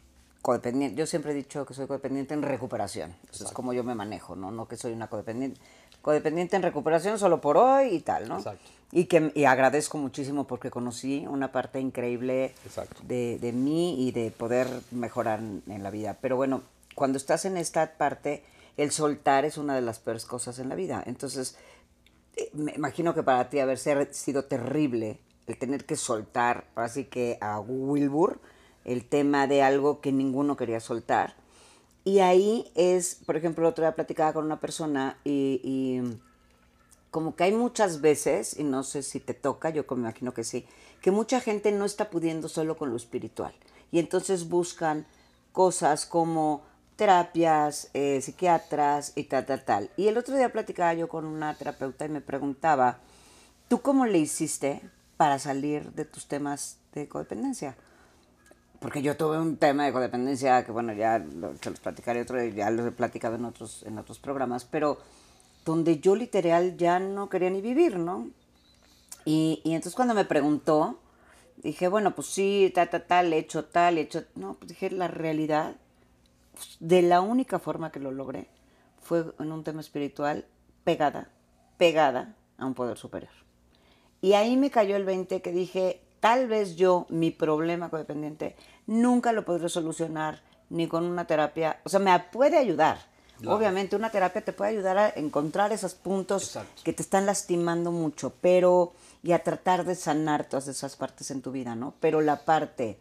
[0.43, 0.97] codependiente.
[0.97, 3.15] Yo siempre he dicho que soy codependiente en recuperación.
[3.33, 4.51] Eso es como yo me manejo, ¿no?
[4.51, 5.61] No que soy una codependiente.
[6.03, 8.39] Codependiente en recuperación solo por hoy y tal, ¿no?
[8.39, 8.69] Exacto.
[8.91, 12.55] Y que y agradezco muchísimo porque conocí una parte increíble
[13.05, 16.19] de, de, mí y de poder mejorar en la vida.
[16.21, 16.63] Pero bueno,
[16.95, 18.45] cuando estás en esta parte,
[18.77, 21.03] el soltar es una de las peores cosas en la vida.
[21.07, 21.57] Entonces,
[22.37, 27.39] eh, me imagino que para ti haber sido terrible el tener que soltar, así que
[27.41, 28.41] a Wilbur,
[28.85, 31.35] el tema de algo que ninguno quería soltar.
[32.05, 36.01] Y ahí es, por ejemplo, otra vez platicaba con una persona y,
[37.11, 40.45] como que hay muchas veces, y no sé si te toca, yo me imagino que
[40.45, 40.67] sí,
[41.03, 43.53] que mucha gente no está pudiendo solo con lo espiritual.
[43.91, 45.07] Y entonces buscan
[45.53, 46.63] cosas como
[46.97, 49.91] terapias, eh, psiquiatras y tal, tal, tal.
[49.97, 52.99] Y el otro día platicaba yo con una terapeuta y me preguntaba,
[53.69, 54.81] ¿tú cómo le hiciste
[55.17, 57.77] para salir de tus temas de codependencia?
[58.83, 62.45] Porque yo tuve un tema de codependencia que, bueno, ya lo, se los platicaré otro,
[62.45, 64.99] ya lo he platicado en otros, en otros programas, pero
[65.65, 68.29] donde yo literal ya no quería ni vivir, ¿no?
[69.25, 70.99] Y, y entonces cuando me preguntó,
[71.59, 74.25] dije, bueno, pues sí, tal, tal, tal, he hecho tal, he hecho...
[74.35, 75.77] No, pues dije, la realidad,
[76.81, 78.49] de la única forma que lo logré,
[79.01, 80.45] fue en un tema espiritual
[80.83, 81.31] pegada,
[81.79, 83.33] pegada a un poder superior.
[84.21, 88.55] Y ahí me cayó el 20 que dije, tal vez yo, mi problema codependiente,
[88.87, 91.81] nunca lo podré solucionar ni con una terapia.
[91.83, 92.99] O sea, me puede ayudar.
[93.45, 98.33] Obviamente una terapia te puede ayudar a encontrar esos puntos que te están lastimando mucho,
[98.41, 98.93] pero
[99.25, 101.95] y a tratar de sanar todas esas partes en tu vida, ¿no?
[101.99, 103.01] Pero la parte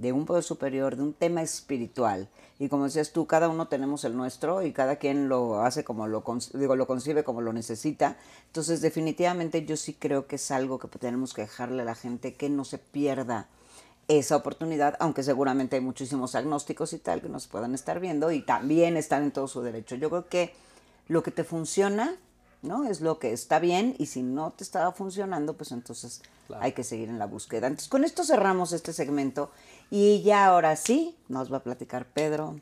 [0.00, 2.28] de un poder superior, de un tema espiritual,
[2.60, 6.06] y como decías tú, cada uno tenemos el nuestro y cada quien lo hace como
[6.06, 6.22] lo,
[6.52, 8.18] digo, lo concibe como lo necesita.
[8.48, 12.34] Entonces, definitivamente yo sí creo que es algo que tenemos que dejarle a la gente
[12.34, 13.48] que no se pierda
[14.08, 18.42] esa oportunidad, aunque seguramente hay muchísimos agnósticos y tal que nos puedan estar viendo y
[18.42, 19.94] también están en todo su derecho.
[19.94, 20.52] Yo creo que
[21.08, 22.14] lo que te funciona,
[22.60, 22.84] ¿no?
[22.84, 26.20] Es lo que está bien y si no te estaba funcionando, pues entonces
[26.60, 27.68] hay que seguir en la búsqueda.
[27.68, 29.50] Entonces, con esto cerramos este segmento
[29.90, 32.60] y ya ahora sí nos va a platicar Pedro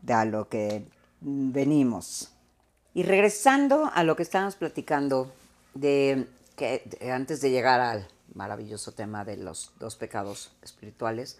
[0.00, 0.86] de a lo que
[1.20, 2.32] venimos.
[2.94, 5.32] Y regresando a lo que estábamos platicando
[5.74, 6.82] de que
[7.12, 11.38] antes de llegar al maravilloso tema de los dos pecados espirituales,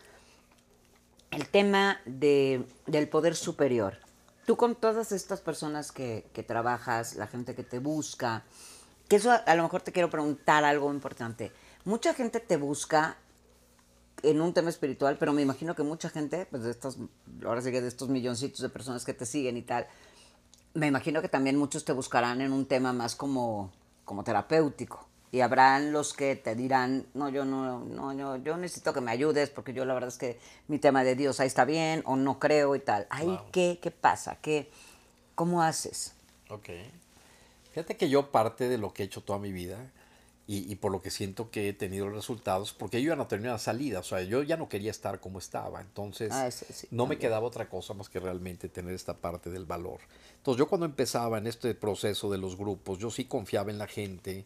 [1.30, 3.98] el tema de, del poder superior.
[4.46, 8.42] Tú con todas estas personas que, que, trabajas, la gente que te busca,
[9.08, 11.52] que eso a, lo mejor te quiero preguntar algo importante.
[11.84, 13.16] Mucha gente te busca
[14.22, 16.98] en un tema espiritual, pero me imagino que mucha gente, pues de estos,
[17.44, 19.86] ahora sigue de estos milloncitos de personas que te siguen y tal,
[20.74, 23.72] me imagino que también muchos te buscarán en un tema más como,
[24.04, 25.06] como terapéutico.
[25.30, 29.10] Y habrán los que te dirán, no, yo no, no, yo, yo necesito que me
[29.10, 32.16] ayudes porque yo la verdad es que mi tema de Dios ahí está bien o
[32.16, 33.06] no creo y tal.
[33.08, 34.36] Ahí, ¿qué, ¿qué pasa?
[34.42, 34.70] ¿Qué,
[35.34, 36.12] ¿Cómo haces?
[36.50, 36.68] Ok.
[37.70, 39.90] Fíjate que yo parte de lo que he hecho toda mi vida
[40.46, 44.00] y, por lo que siento que he tenido resultados, porque yo ya no tenía salida,
[44.00, 46.48] o sea, yo ya no quería estar como estaba, entonces ah,
[46.90, 50.00] no me quedaba otra cosa más que realmente tener esta parte del valor.
[50.36, 53.86] Entonces yo cuando empezaba en este proceso de los grupos, yo sí confiaba en la
[53.86, 54.44] gente,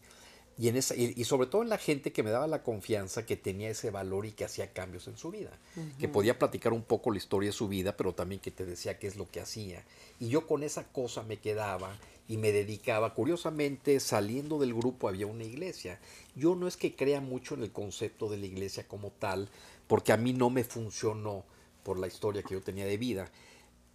[0.59, 3.37] Y, en esa, y, sobre todo en la gente que me daba la confianza, que
[3.37, 5.51] tenía ese valor y que hacía cambios en su vida.
[5.99, 8.97] Que podía platicar un poco la historia de su vida, pero también que te decía
[8.97, 9.83] qué es lo que hacía.
[10.19, 11.97] Y yo con esa cosa me quedaba
[12.27, 13.13] y me dedicaba.
[13.13, 15.99] Curiosamente, saliendo del grupo había una iglesia.
[16.35, 19.49] Yo no es que crea mucho en el concepto de la iglesia como tal,
[19.87, 21.43] porque a mí no me funcionó
[21.83, 23.31] por la historia que yo tenía de vida.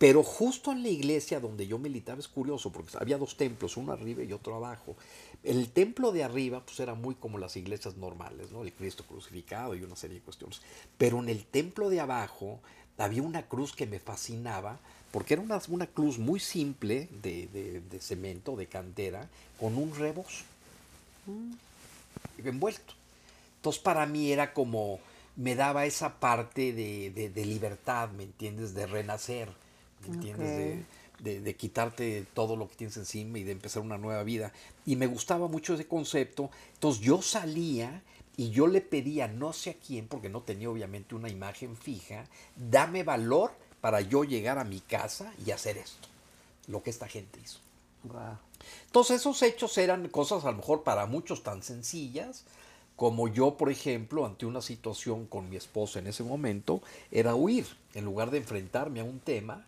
[0.02, 3.92] Pero justo en la iglesia donde yo militaba es curioso, porque había dos templos, uno
[3.92, 4.96] arriba y otro abajo.
[5.44, 8.64] El templo de arriba pues era muy como las iglesias normales, ¿no?
[8.64, 10.60] El Cristo crucificado y una serie de cuestiones.
[10.98, 12.58] Pero en el templo de abajo
[12.98, 14.80] había una cruz que me fascinaba,
[15.12, 17.46] porque era una, una cruz muy simple de,
[17.88, 19.28] de, cemento, de cantera,
[19.60, 20.42] con un rebozo
[21.26, 22.48] mm.
[22.48, 22.94] envuelto.
[23.58, 24.98] Entonces para mí era como,
[25.36, 28.74] me daba esa parte de, de libertad, ¿me entiendes?
[28.74, 29.61] De renacer
[30.08, 30.84] ¿me entiendes?
[31.18, 34.52] De, quitarte todo lo que tienes encima y de empezar una nueva vida.
[34.84, 36.50] Y me gustaba mucho ese concepto.
[36.74, 38.02] Entonces yo salía
[38.36, 42.24] y yo le pedía no sé a quién, porque no tenía obviamente una imagen fija,
[42.56, 46.08] dame valor para yo llegar a mi casa y hacer esto,
[46.66, 47.58] lo que esta gente hizo.
[48.86, 52.44] Entonces esos hechos eran cosas a lo mejor para muchos tan sencillas,
[52.96, 57.66] como yo, por ejemplo, ante una situación con mi esposa en ese momento, era huir,
[57.94, 59.66] en lugar de enfrentarme a un tema,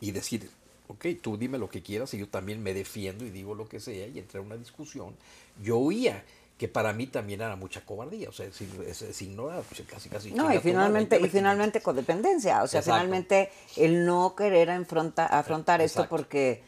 [0.00, 0.48] y decir,
[0.88, 3.80] ok, tú dime lo que quieras y yo también me defiendo y digo lo que
[3.80, 5.14] sea y entrar en una discusión,
[5.62, 6.24] yo oía
[6.58, 10.30] que para mí también era mucha cobardía, o sea, es, ignorar, pues, casi casi.
[10.30, 16.06] No, y finalmente, y finalmente codependencia, o sea, finalmente el no querer afrontar, afrontar esto
[16.08, 16.62] porque,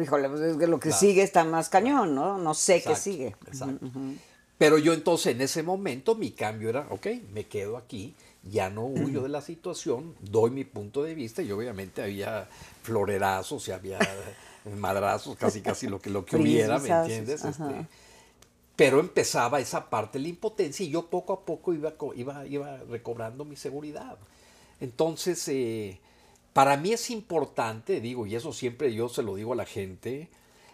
[0.00, 2.36] híjole, pues es que lo que sigue está más cañón, ¿no?
[2.36, 3.34] No sé qué sigue.
[3.46, 3.86] Exacto.
[4.58, 8.14] Pero yo entonces en ese momento mi cambio era, ok, me quedo aquí
[8.44, 12.48] ya no huyo de la situación, doy mi punto de vista y obviamente había
[12.82, 13.98] florerazos y había
[14.76, 17.44] madrazos, casi casi lo que, lo que hubiera, ¿me entiendes?
[17.44, 17.86] Este,
[18.74, 22.78] pero empezaba esa parte de la impotencia y yo poco a poco iba, iba, iba
[22.88, 24.18] recobrando mi seguridad.
[24.80, 26.00] Entonces, eh,
[26.52, 30.30] para mí es importante, digo, y eso siempre yo se lo digo a la gente,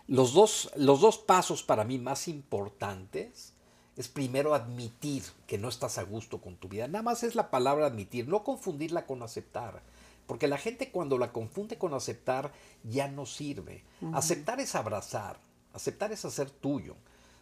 [0.07, 3.53] los dos, los dos pasos para mí más importantes
[3.99, 6.87] es primero admitir que no estás a gusto con tu vida.
[6.87, 9.83] Nada más es la palabra admitir, no confundirla con aceptar.
[10.29, 12.53] Porque la gente cuando la confunde con aceptar
[12.85, 13.83] ya no sirve.
[14.13, 15.39] Aceptar es abrazar,
[15.75, 16.95] aceptar es hacer tuyo.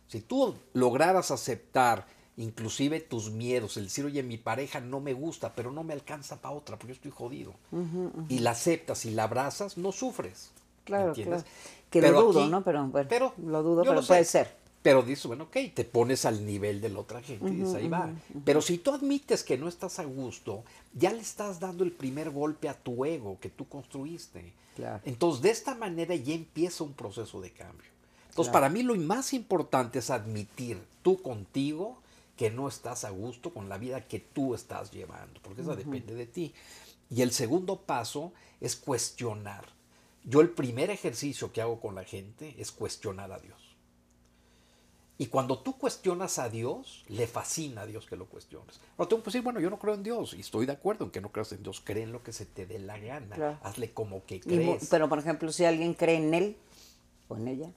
[0.09, 2.07] Si tú lograras aceptar
[2.39, 6.41] inclusive tus miedos, el decir, oye, mi pareja no me gusta, pero no me alcanza
[6.41, 7.55] para otra, porque yo estoy jodido.
[8.31, 10.53] Y la aceptas y la abrazas, no sufres.
[10.85, 11.45] Claro, claro.
[11.91, 12.65] Que lo dudo, ¿no?
[12.65, 14.66] Pero bueno, lo dudo, pero puede ser.
[14.87, 17.89] Pero dices, bueno, ok, te pones al nivel de la otra gente y dices, ahí
[17.89, 18.09] va.
[18.45, 20.63] Pero si tú admites que no estás a gusto,
[20.95, 24.53] ya le estás dando el primer golpe a tu ego que tú construiste.
[25.05, 27.91] Entonces, de esta manera ya empieza un proceso de cambio.
[28.29, 31.99] Entonces, para mí lo más importante es admitir tú contigo
[32.37, 36.15] que no estás a gusto con la vida que tú estás llevando, porque esa depende
[36.15, 36.55] de ti.
[37.11, 39.65] Y el segundo paso es cuestionar.
[40.23, 43.66] Yo el primer ejercicio que hago con la gente es cuestionar a Dios.
[45.19, 48.81] Y cuando tú cuestionas a Dios, le fascina a Dios que lo cuestiones.
[48.99, 51.11] No tengo que decir, bueno, yo no creo en Dios y estoy de acuerdo en
[51.11, 51.81] que no creas en Dios.
[51.83, 53.59] Cree en lo que se te dé la gana.
[53.63, 54.89] Hazle como que crees.
[54.91, 56.57] pero, por ejemplo, si alguien cree en él
[57.29, 57.71] o en ella,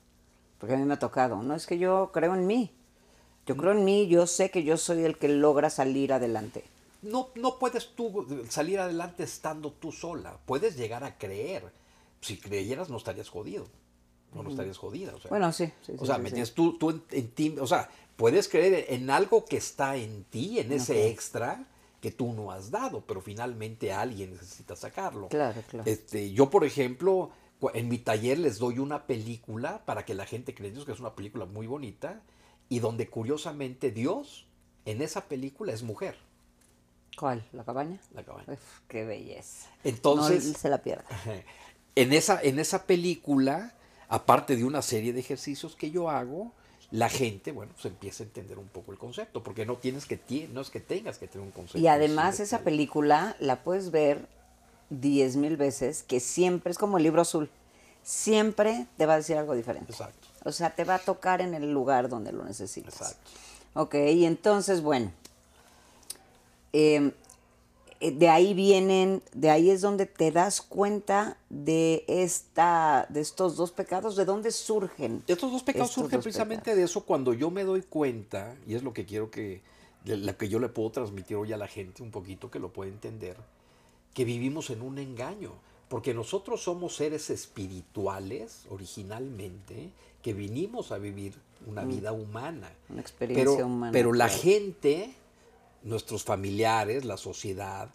[0.57, 2.71] porque a mí me ha tocado, no es que yo creo en mí.
[3.45, 6.65] Yo creo en mí, yo sé que yo soy el que logra salir adelante.
[7.01, 10.37] No, no puedes tú salir adelante estando tú sola.
[10.45, 11.71] Puedes llegar a creer.
[12.19, 13.65] Si creyeras, no estarías jodido
[14.33, 15.15] no, no estarías jodida.
[15.15, 15.71] O sea, bueno, sí.
[15.97, 19.95] o sea, ¿me Tú, tú en, ti, o sea, puedes creer en algo que está
[19.95, 21.65] en ti, en ese extra
[22.01, 25.27] que tú no has dado, pero finalmente alguien necesita sacarlo.
[25.27, 25.89] Claro, claro.
[25.89, 27.31] Este, yo, por ejemplo,
[27.73, 31.15] en mi taller les doy una película para que la gente crea que es una
[31.15, 32.21] película muy bonita
[32.69, 34.45] y donde curiosamente Dios
[34.85, 36.15] en esa película es mujer.
[37.17, 37.45] ¿Cuál?
[37.51, 37.99] ¿La cabaña?
[38.13, 38.57] La cabaña.
[38.87, 39.67] qué belleza.
[39.83, 40.45] Entonces.
[40.45, 41.05] No se la pierda.
[41.95, 43.73] En esa, en esa película
[44.09, 46.51] aparte de una serie de ejercicios que yo hago,
[46.91, 50.19] la gente, bueno, se empieza a entender un poco el concepto, porque no tienes que,
[50.51, 51.77] no es que tengas que tener un concepto.
[51.77, 54.27] Y además esa película la puedes ver
[54.89, 57.49] diez mil veces, que siempre es como el libro azul,
[58.01, 59.91] siempre te va a decir algo diferente.
[59.91, 60.27] Exacto.
[60.43, 62.95] O sea, te va a tocar en el lugar donde lo necesitas.
[62.95, 63.29] Exacto.
[63.75, 65.11] Ok, y entonces, bueno,
[66.73, 67.11] eh,
[67.99, 73.71] de ahí vienen, de ahí es donde te das cuenta de esta, de estos dos
[73.71, 75.23] pecados, de dónde surgen.
[75.27, 78.93] Estos dos pecados surgen precisamente de eso cuando yo me doy cuenta, y es lo
[78.93, 79.61] que quiero que,
[80.05, 82.89] lo que yo le puedo transmitir hoy a la gente un poquito, que lo pueda
[82.89, 83.35] entender,
[84.13, 85.51] que vivimos en un engaño.
[85.89, 89.89] Porque nosotros somos seres espirituales originalmente
[90.21, 91.33] que vinimos a vivir
[91.65, 91.89] una Mm.
[91.89, 92.71] vida humana.
[92.89, 95.13] Una experiencia pero, humana, Pero la gente,
[95.83, 97.89] nuestros familiares, la sociedad,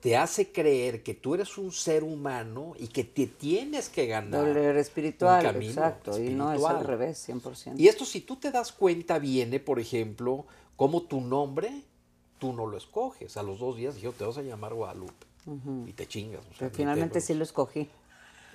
[0.00, 4.46] te hace creer que tú eres un ser humano y que te tienes que ganar.
[4.46, 6.18] Doble espiritual, un camino exacto.
[6.22, 7.74] Y no es al revés, 100%.
[7.76, 10.46] Y esto, si tú te das cuenta, viene, por ejemplo,
[10.76, 11.82] como tu nombre,
[12.38, 13.36] tú no lo escoges.
[13.36, 15.26] A los dos días dijo, te vas a llamar Guadalupe.
[15.86, 16.42] Y te chingas.
[16.42, 17.88] o sea, Pero finalmente te- sí lo escogí.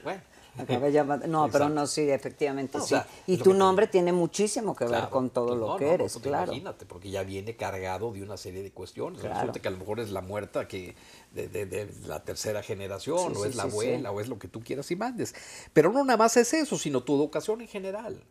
[0.04, 0.22] Bueno.
[0.58, 2.94] Acabé llamando- No, pero no, sí, efectivamente No, o sí.
[2.96, 6.14] sea, y tu nombre tiene muchísimo que ver Claro, con todo lo que no, eres,
[6.14, 6.52] pues claro.
[6.52, 9.20] Imagínate, porque ya viene cargado de una serie de cuestiones.
[9.22, 9.36] Claro.
[9.36, 10.96] Resulta que a lo mejor es la muerta que
[11.34, 14.38] de, de- de la tercera generación, Sí, o es la sí, abuela, o es lo
[14.38, 15.34] que tú quieras y mandes.
[15.74, 18.22] Pero no nada más es eso, sino tu educación en general,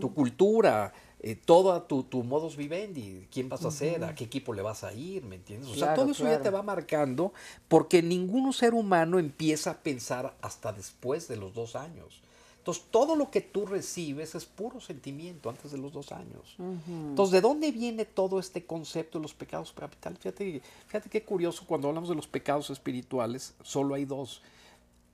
[0.00, 0.92] tu cultura,
[1.26, 4.84] eh, todo tu, tu modus vivendi, quién vas a ser, a qué equipo le vas
[4.84, 5.70] a ir, ¿me entiendes?
[5.70, 7.32] O sea, Claro, todo eso ya te va marcando,
[7.66, 12.20] porque ningún ser humano empieza a pensar hasta después de los dos años.
[12.58, 16.56] Entonces, todo lo que tú recibes es puro sentimiento antes de los dos años.
[16.58, 20.18] Entonces, ¿de dónde viene todo este concepto de los pecados capitales?
[20.18, 24.42] Fíjate, fíjate qué curioso, cuando hablamos de los pecados espirituales, solo hay dos.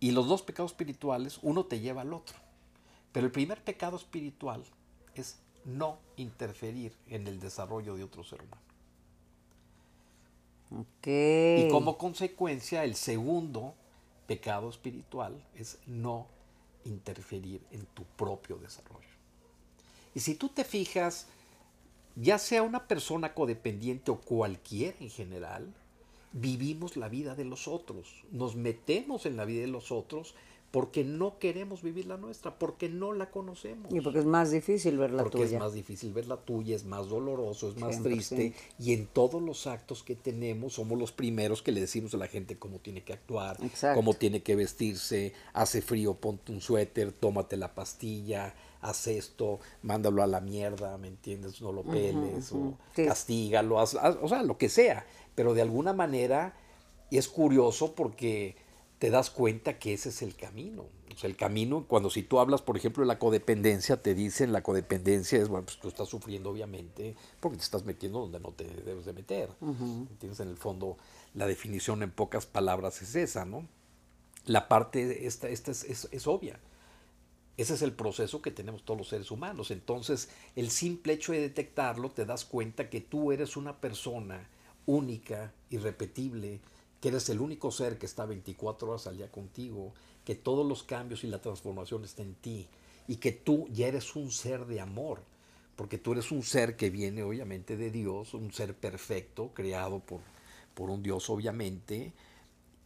[0.01, 2.35] Y los dos pecados espirituales, uno te lleva al otro.
[3.13, 4.65] Pero el primer pecado espiritual
[5.15, 8.63] es no interferir en el desarrollo de otro ser humano.
[10.73, 11.07] Ok.
[11.07, 13.75] Y como consecuencia, el segundo
[14.27, 16.27] pecado espiritual es no
[16.85, 19.09] interferir en tu propio desarrollo.
[20.15, 21.27] Y si tú te fijas,
[22.17, 25.75] ya sea una persona codependiente o cualquiera en general,
[26.33, 30.35] vivimos la vida de los otros, nos metemos en la vida de los otros
[30.71, 33.93] porque no queremos vivir la nuestra, porque no la conocemos.
[33.93, 35.57] Y porque es más difícil ver la porque tuya.
[35.57, 38.03] es más difícil ver la tuya, es más doloroso, es más 100%.
[38.05, 38.55] triste.
[38.79, 42.29] Y en todos los actos que tenemos somos los primeros que le decimos a la
[42.29, 43.97] gente cómo tiene que actuar, Exacto.
[43.97, 50.23] cómo tiene que vestirse, hace frío, ponte un suéter, tómate la pastilla, haz esto, mándalo
[50.23, 51.61] a la mierda, ¿me entiendes?
[51.61, 53.07] No lo peles, o Sí.
[53.07, 55.05] castígalo, haz- haz- o sea, lo que sea.
[55.35, 56.55] Pero de alguna manera
[57.11, 58.55] es curioso porque
[59.01, 60.83] te das cuenta que ese es el camino.
[61.13, 64.53] O sea, el camino, cuando si tú hablas, por ejemplo, de la codependencia, te dicen
[64.53, 68.53] la codependencia es, bueno, pues tú estás sufriendo obviamente porque te estás metiendo donde no
[68.53, 69.51] te debes de meter.
[69.61, 70.39] ¿Entiendes?
[70.41, 70.97] En el fondo,
[71.35, 73.67] la definición en pocas palabras es esa, ¿no?
[74.45, 76.61] La parte, esta, esta es, es- es obvia.
[77.57, 79.71] Ese es el proceso que tenemos todos los seres humanos.
[79.71, 84.49] Entonces, el simple hecho de detectarlo, te das cuenta que tú eres una persona
[84.87, 86.61] única, irrepetible,
[87.01, 89.93] que eres el único ser que está 24 horas al día contigo,
[90.25, 92.69] que todos los cambios y la transformación están en ti
[93.09, 95.21] y que tú ya eres un ser de amor,
[95.77, 100.21] porque tú eres un ser que viene obviamente de Dios, un ser perfecto, creado por,
[100.75, 102.13] por un Dios obviamente,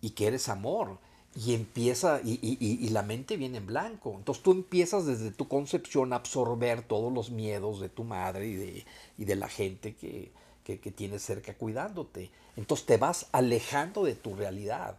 [0.01, 0.99] y que eres amor.
[1.37, 4.15] Y empieza, y- y- y la mente viene en blanco.
[4.17, 8.55] Entonces tú empiezas desde tu concepción a absorber todos los miedos de tu madre y
[8.55, 8.85] de,
[9.19, 10.31] y de la gente que,
[10.62, 12.31] que, que tienes cerca cuidándote.
[12.57, 14.97] Entonces te vas alejando de tu realidad.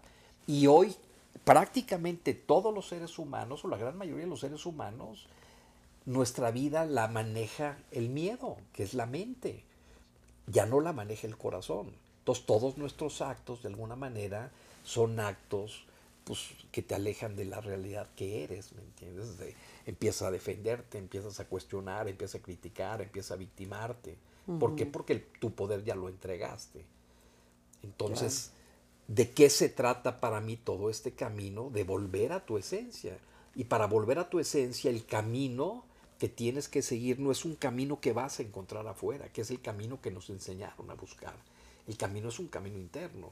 [0.47, 0.95] Y hoy
[1.43, 5.27] prácticamente todos los seres humanos, o la gran mayoría de los seres humanos,
[6.05, 9.63] nuestra vida la maneja el miedo, que es la mente
[10.47, 11.91] ya no la maneja el corazón.
[12.19, 14.51] Entonces todos nuestros actos de alguna manera
[14.83, 15.85] son actos
[16.23, 16.39] pues,
[16.71, 19.37] que te alejan de la realidad que eres, ¿me entiendes?
[19.37, 24.15] De- empiezas a defenderte, empiezas a cuestionar, empiezas a criticar, empiezas a victimarte.
[24.59, 24.85] ¿Por qué?
[24.85, 26.83] Porque el- tu poder ya lo entregaste.
[27.85, 28.51] Entonces,
[29.07, 31.69] ¿de qué se trata para mí todo este camino?
[31.69, 33.17] De volver a tu esencia.
[33.55, 35.85] Y para volver a tu esencia, el camino
[36.19, 39.51] que tienes que seguir no es un camino que vas a encontrar afuera, que es
[39.51, 41.35] el camino que nos enseñaron a buscar.
[41.87, 43.31] El camino es un camino interno,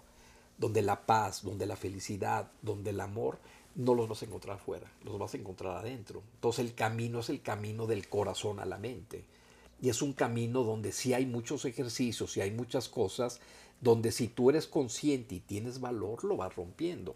[0.58, 3.40] donde la paz, donde la felicidad, donde el amor,
[3.76, 6.22] no los vas a encontrar afuera, los vas a encontrar adentro.
[6.36, 9.26] Entonces el camino es el camino del corazón a la mente.
[9.82, 13.42] Y es un camino donde sí hay muchos ejercicios y hay muchas cosas,
[13.84, 17.16] donde si tú eres consciente y tienes valor, lo vas rompiendo.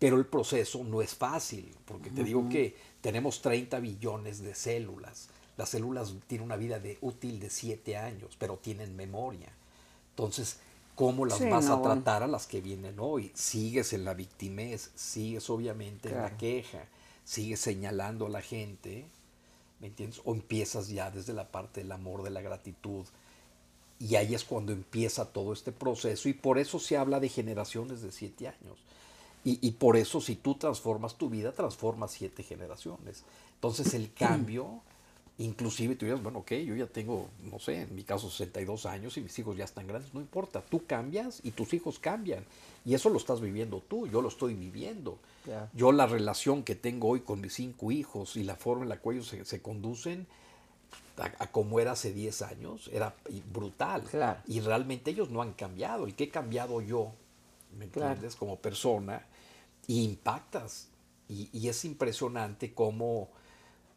[0.00, 5.28] Pero el proceso no es fácil, porque te digo que tenemos 30 billones de células.
[5.56, 9.52] Las células tienen una vida de útil de 7 años, pero tienen memoria.
[10.10, 10.58] Entonces,
[10.96, 11.94] ¿cómo las Sí, vas no, a bueno.
[11.94, 13.30] tratar a las que vienen hoy?
[13.34, 16.88] Sigues en la victimez, sigues obviamente en la queja,
[17.24, 19.06] sigues señalando a la gente,
[19.78, 20.20] ¿me entiendes?
[20.24, 23.06] O empiezas ya desde la parte del amor, de la gratitud.
[24.02, 28.02] Y ahí es cuando empieza todo este proceso y por eso se habla de generaciones
[28.02, 28.78] de siete años.
[29.44, 33.22] Y, y por eso si tú transformas tu vida, transformas siete generaciones.
[33.54, 34.82] Entonces el cambio
[35.38, 39.16] Inclusive tú dirías, bueno, ok, yo ya tengo, no sé, en mi caso 62 años
[39.16, 42.44] y mis hijos ya están grandes, no importa, tú cambias y tus hijos cambian.
[42.84, 45.18] Y eso lo estás viviendo tú, yo lo estoy viviendo.
[45.72, 48.98] Yo la relación que tengo hoy con mis cinco hijos y la forma en la
[48.98, 50.26] cual ellos se, conducen
[51.16, 53.14] a, como era hace 10 años, era
[53.52, 54.04] brutal.
[54.46, 56.08] Y realmente ellos no han cambiado.
[56.08, 57.12] ¿Y qué he cambiado yo?
[57.76, 58.36] ¿Me entiendes?
[58.36, 59.26] Como persona.
[59.86, 60.88] Y impactas.
[61.28, 63.28] Y, y es impresionante cómo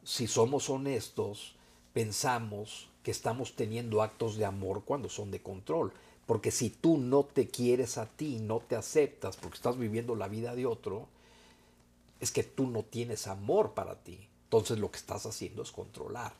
[0.03, 1.55] si somos honestos,
[1.93, 5.93] pensamos que estamos teniendo actos de amor cuando son de control.
[6.25, 10.27] Porque si tú no te quieres a ti, no te aceptas porque estás viviendo la
[10.27, 11.07] vida de otro,
[12.19, 14.27] es que tú no tienes amor para ti.
[14.45, 16.33] Entonces lo que estás haciendo es controlar.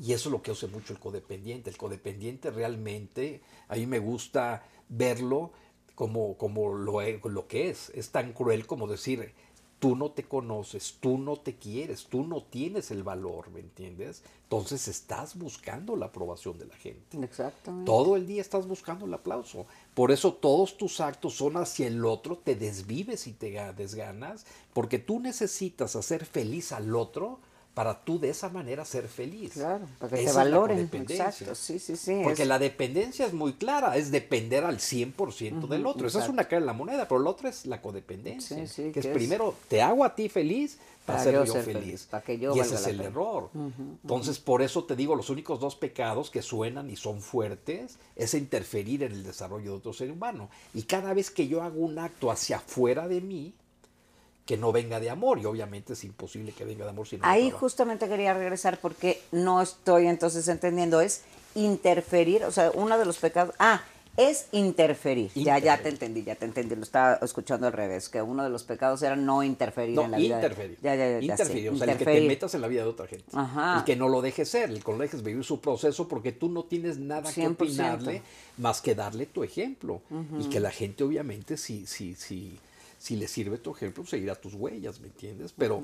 [0.00, 1.70] Y eso es lo que hace mucho el codependiente.
[1.70, 5.52] El codependiente realmente, a mí me gusta verlo
[5.94, 7.90] como, como lo, lo que es.
[7.90, 9.32] Es tan cruel como decir,
[9.80, 14.22] tú no te conoces, tú no te quieres, tú no tienes el valor, ¿me entiendes?
[14.42, 17.18] Entonces estás buscando la aprobación de la gente.
[17.24, 17.86] Exactamente.
[17.86, 19.66] Todo el día estás buscando el aplauso.
[19.94, 24.98] Por eso todos tus actos son hacia el otro, te desvives y te desganas, porque
[24.98, 27.40] tú necesitas hacer feliz al otro
[27.74, 29.52] para tú de esa manera ser feliz.
[29.52, 30.90] Claro, para que te valoren.
[30.92, 32.20] Exacto, sí, sí, sí.
[32.24, 36.08] Porque la dependencia es muy clara, es depender al 100% del otro.
[36.08, 38.56] Esa es una cara en la moneda, pero la otra es la codependencia.
[38.56, 42.06] que, es, primero, te hago a ti feliz para, ser yo, feliz.
[42.10, 43.50] Para que yo y ese es el error.
[44.02, 48.34] Entonces, por eso te digo, los únicos dos pecados que suenan y son fuertes es
[48.34, 50.50] interferir en el desarrollo de otro ser humano.
[50.74, 53.54] Y cada vez que yo hago un acto hacia afuera de mí,
[54.50, 57.52] que no venga de amor y obviamente es imposible que venga de amor sino ahí
[57.52, 61.22] justamente quería regresar porque no estoy entonces entendiendo es
[61.54, 63.80] interferir o sea uno de los pecados ah
[64.16, 65.30] es interferir.
[65.34, 66.74] Ya, ya te entendí, ya te entendí.
[66.74, 70.18] Lo estaba escuchando al revés, que uno de los pecados era no interferir en la
[70.18, 70.34] vida.
[70.34, 70.78] Interferir.
[70.82, 71.70] Ya, ya, ya, interferir.
[71.70, 73.24] O sea, el que te metas en la vida de otra gente.
[73.32, 73.78] Ajá.
[73.80, 76.48] Y que no lo dejes ser, el que lo dejes vivir su proceso porque tú
[76.48, 78.20] no tienes nada que opinarle
[78.58, 80.02] más que darle tu ejemplo.
[80.38, 82.58] Y que la gente obviamente sí, sí, sí
[83.00, 85.54] si le sirve tu ejemplo, seguirá tus huellas, ¿me entiendes?
[85.56, 85.82] Pero,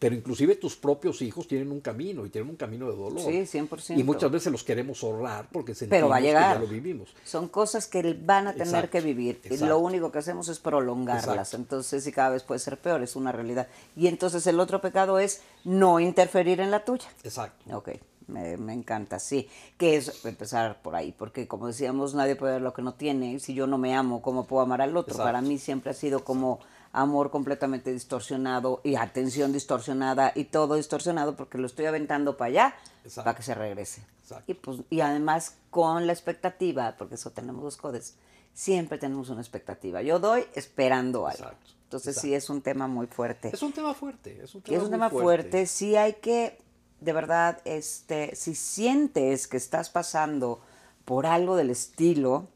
[0.00, 3.20] pero inclusive tus propios hijos tienen un camino y tienen un camino de dolor.
[3.20, 3.96] Sí, 100%.
[3.96, 6.54] Y muchas veces los queremos ahorrar porque sentimos pero va a llegar.
[6.54, 7.14] que ya lo vivimos.
[7.24, 11.54] Son cosas que van a tener que vivir y lo único que hacemos es prolongarlas.
[11.54, 13.68] Entonces, y cada vez puede ser peor, es una realidad.
[13.94, 17.06] Y entonces el otro pecado es no interferir en la tuya.
[17.22, 17.76] Exacto.
[17.76, 17.90] Ok.
[18.26, 22.62] Me, me, encanta, sí, que es empezar por ahí, porque como decíamos, nadie puede ver
[22.62, 25.16] lo que no tiene, si yo no me amo, ¿cómo puedo amar al otro?
[25.16, 26.60] Para mí siempre ha sido como
[26.92, 32.74] amor completamente distorsionado y atención distorsionada y todo distorsionado porque lo estoy aventando para allá
[33.16, 34.02] para que se regrese.
[34.46, 38.16] Y, pues, y además con la expectativa, porque eso tenemos los codes,
[38.54, 40.02] siempre tenemos una expectativa.
[40.02, 41.50] Yo doy esperando algo.
[41.84, 43.50] Entonces sí es un tema muy fuerte.
[43.52, 44.42] Es un tema fuerte.
[44.42, 45.66] Es un tema, fuerte.
[45.66, 46.58] Sí hay que
[47.02, 50.60] de verdad, este, si sientes que estás pasando
[51.04, 52.48] por algo del estilo,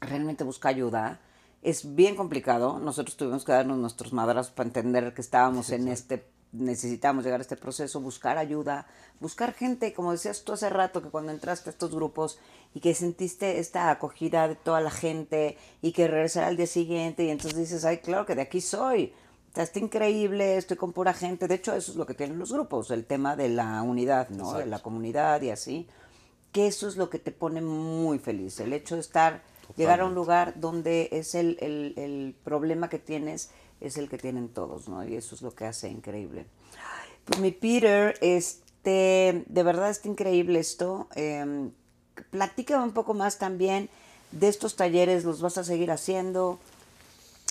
[0.00, 1.20] realmente busca ayuda.
[1.62, 2.78] Es bien complicado.
[2.78, 7.42] Nosotros tuvimos que darnos nuestros madrazos para entender que estábamos en este, necesitamos llegar a
[7.42, 8.86] este proceso, buscar ayuda,
[9.18, 12.38] buscar gente, como decías tú hace rato, que cuando entraste a estos grupos
[12.74, 17.24] y que sentiste esta acogida de toda la gente y que regresar al día siguiente
[17.24, 19.12] y entonces dices, ay, claro que de aquí soy
[19.62, 21.46] está increíble, estoy con pura gente.
[21.46, 24.54] De hecho, eso es lo que tienen los grupos, el tema de la unidad, ¿no?
[24.54, 25.86] De la comunidad y así.
[26.52, 28.58] Que eso es lo que te pone muy feliz.
[28.60, 29.42] El hecho de estar,
[29.76, 33.50] llegar a un lugar donde es el, el, problema que tienes,
[33.80, 35.06] es el que tienen todos, ¿no?
[35.06, 36.46] Y eso es lo que hace increíble.
[37.24, 41.08] Pues mi Peter, este, de verdad está increíble esto.
[41.14, 41.70] Eh,
[42.30, 43.88] platícame un poco más también
[44.32, 46.58] de estos talleres, ¿los vas a seguir haciendo?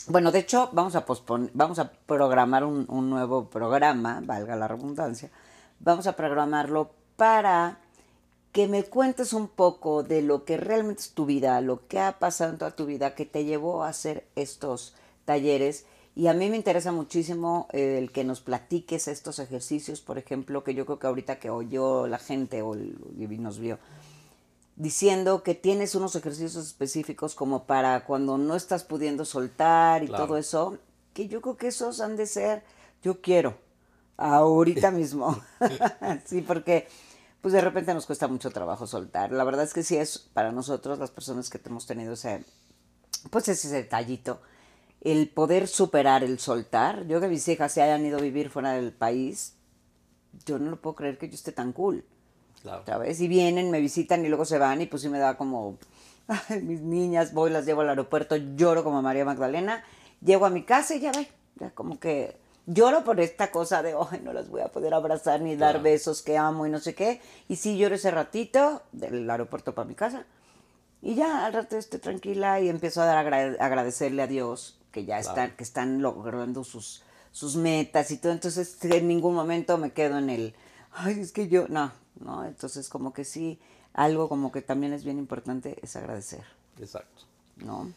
[0.07, 1.05] Bueno, de hecho, vamos a
[1.53, 5.31] vamos a programar un, nuevo programa, valga la redundancia.
[5.79, 7.79] Vamos a programarlo para
[8.51, 12.19] que me cuentes un poco de lo que realmente es tu vida, lo que ha
[12.19, 14.93] pasado en toda tu vida que te llevó a hacer estos
[15.23, 15.85] talleres.
[16.15, 20.75] Y a mí me interesa muchísimo el que nos platiques estos ejercicios, por ejemplo, que
[20.75, 23.79] yo creo que ahorita que oyó la gente o nos vio,
[24.75, 30.37] diciendo que tienes unos ejercicios específicos como para cuando no estás pudiendo soltar y todo
[30.37, 30.77] eso,
[31.13, 32.63] que yo creo que esos han de ser,
[33.01, 33.57] yo quiero,
[34.17, 35.39] ahorita mismo.
[36.25, 36.87] sí, porque
[37.41, 39.31] pues de repente nos cuesta mucho trabajo soltar.
[39.31, 42.43] La verdad es que sí es para nosotros, las personas que hemos tenido ese,
[43.29, 44.41] pues ese detallito,
[45.01, 47.05] el poder superar el soltar.
[47.07, 49.55] Yo que mis hijas se hayan ido a vivir fuera del país,
[50.45, 52.05] yo no lo puedo creer que yo esté tan cool.
[52.85, 53.19] ¿Sabes?
[53.21, 55.77] Y vienen, me visitan y luego se van y pues sí me da como,
[56.61, 59.83] mis niñas, voy, las llevo al aeropuerto, lloro como María Magdalena,
[60.21, 61.27] llego a mi casa y ya ve,
[61.59, 65.41] ya como que lloro por esta cosa de, ay, no las voy a poder abrazar
[65.41, 65.83] ni dar Claro.
[65.83, 67.19] besos que amo y no sé qué.
[67.49, 70.25] Y sí lloro ese ratito del aeropuerto para mi casa.
[71.01, 75.03] Y ya al rato estoy tranquila y empiezo a dar agra- agradecerle a Dios que
[75.03, 75.53] ya están, Claro.
[75.57, 77.03] que están logrando sus,
[77.33, 78.31] sus metas y todo.
[78.31, 80.55] Entonces en ningún momento me quedo en el,
[80.93, 82.45] ay, es que yo, no, no.
[82.45, 83.59] Entonces como que sí,
[83.93, 86.43] algo como que también es bien importante es agradecer,
[86.79, 87.23] Exacto.
[87.57, 87.91] ¿no?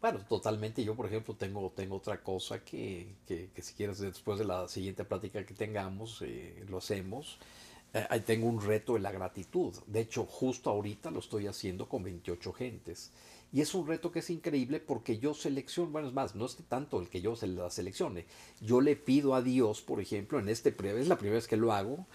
[0.00, 0.84] Bueno, totalmente.
[0.84, 4.68] Yo, por ejemplo, tengo, tengo otra cosa que, que, que si quieres, después de la
[4.68, 7.38] siguiente plática que tengamos, eh, lo hacemos.
[7.94, 9.72] Eh, tengo un reto de la gratitud.
[9.86, 13.10] De hecho, justo ahorita lo estoy haciendo con 28 gentes.
[13.52, 16.56] Y es un reto que es increíble porque yo selecciono, bueno, es más, no es
[16.68, 18.26] tanto el que yo se la seleccione.
[18.60, 21.56] Yo le pido a Dios, por ejemplo, en este pre- es la primera vez que
[21.56, 22.06] lo hago,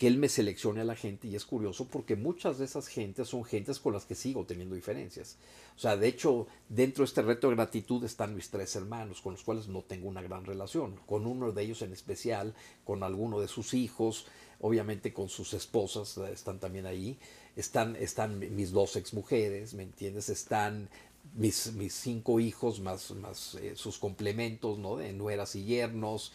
[0.00, 3.28] que Él me seleccione a la gente y es curioso porque muchas de esas gentes
[3.28, 5.36] son gentes con las que sigo teniendo diferencias.
[5.76, 9.34] O sea, de hecho, dentro de este reto de gratitud están mis tres hermanos con
[9.34, 10.98] los cuales no tengo una gran relación.
[11.06, 14.24] Con uno de ellos en especial, con alguno de sus hijos,
[14.62, 17.18] obviamente con sus esposas eh, están también ahí.
[17.54, 20.30] Están, están mis dos exmujeres, ¿me entiendes?
[20.30, 20.88] Están
[21.34, 24.96] mis, mis cinco hijos más, más eh, sus complementos, ¿no?
[24.96, 26.32] De nueras y yernos.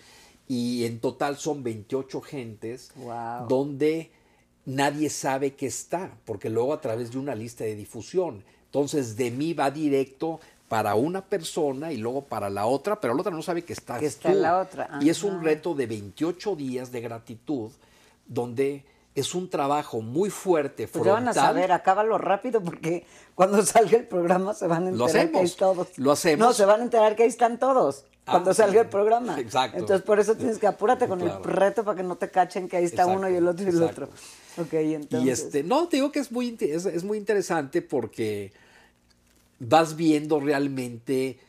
[0.48, 3.48] Y en total son 28 gentes Wow.
[3.48, 4.12] donde
[4.66, 8.44] nadie sabe que está, porque luego a través de una lista de difusión.
[8.66, 13.22] Entonces de mí va directo para una persona y luego para la otra, pero la
[13.22, 14.00] otra no sabe que está.
[14.00, 17.72] Que está la otra, Y es un reto de 28 días de gratitud,
[18.28, 18.84] donde
[19.14, 21.54] es un trabajo muy fuerte, Pues ya van a frontal.
[21.56, 25.46] saber, acábalo rápido porque cuando salga el programa se van a Lo enterar que hay
[25.46, 25.98] hacemos, todos.
[25.98, 26.46] lo hacemos.
[26.48, 29.40] No, se van a enterar que ahí están todos Ah, cuando sí, salga el programa.
[29.40, 29.78] exacto.
[29.78, 31.38] Entonces por eso tienes que apúrate con Claro.
[31.38, 33.66] el reto para que no te cachen que ahí está Exacto, uno y el otro
[33.66, 34.04] y el exacto.
[34.06, 34.64] otro.
[34.64, 35.28] Ok, entonces.
[35.28, 38.52] Y este, no, te digo que es muy, es muy interesante porque
[39.60, 41.40] vas viendo realmente,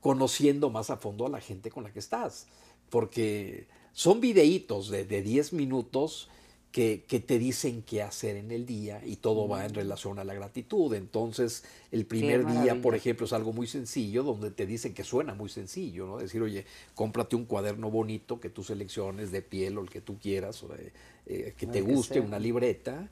[0.00, 2.46] conociendo más a fondo a la gente con la que estás.
[2.90, 6.28] Porque son videitos de, de 10 minutos
[6.72, 10.24] que, que te dicen qué hacer en el día y todo va en relación a
[10.24, 10.92] la gratitud.
[10.94, 15.34] Entonces, el primer día, por ejemplo, es algo muy sencillo, donde te dicen que suena
[15.34, 16.18] muy sencillo, ¿no?
[16.18, 20.18] Decir, oye, cómprate un cuaderno bonito que tú selecciones de piel o el que tú
[20.18, 23.08] quieras, o eh, que te que guste, una libreta,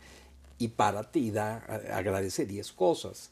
[0.59, 1.57] y párate y da,
[1.93, 3.31] agradece 10 cosas.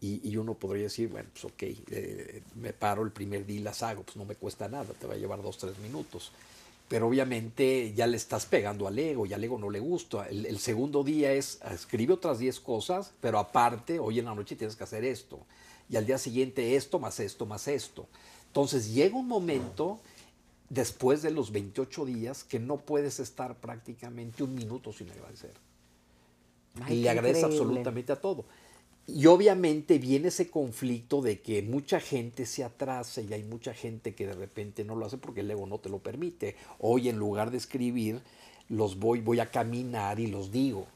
[0.00, 3.62] Y, y uno podría decir, bueno, pues ok, eh, me paro el primer día y
[3.62, 6.32] las hago, pues no me cuesta nada, te va a llevar dos, tres minutos.
[6.92, 10.28] Pero obviamente ya le estás pegando al ego y al ego no le gusta.
[10.28, 14.56] El, el segundo día es, escribe otras 10 cosas, pero aparte, hoy en la noche
[14.56, 15.40] tienes que hacer esto.
[15.88, 18.08] Y al día siguiente esto, más esto, más esto.
[18.48, 20.00] Entonces llega un momento,
[20.68, 25.54] después de los 28 días, que no puedes estar prácticamente un minuto sin agradecer
[26.82, 27.62] Ay, y le agradece increíble.
[27.62, 28.44] absolutamente a todo.
[29.06, 34.14] Y obviamente viene ese conflicto de que mucha gente se atrasa y hay mucha gente
[34.14, 36.56] que de repente no lo hace porque el ego no te lo permite.
[36.78, 38.20] Hoy en lugar de escribir,
[38.68, 40.86] los voy, voy a caminar y los digo.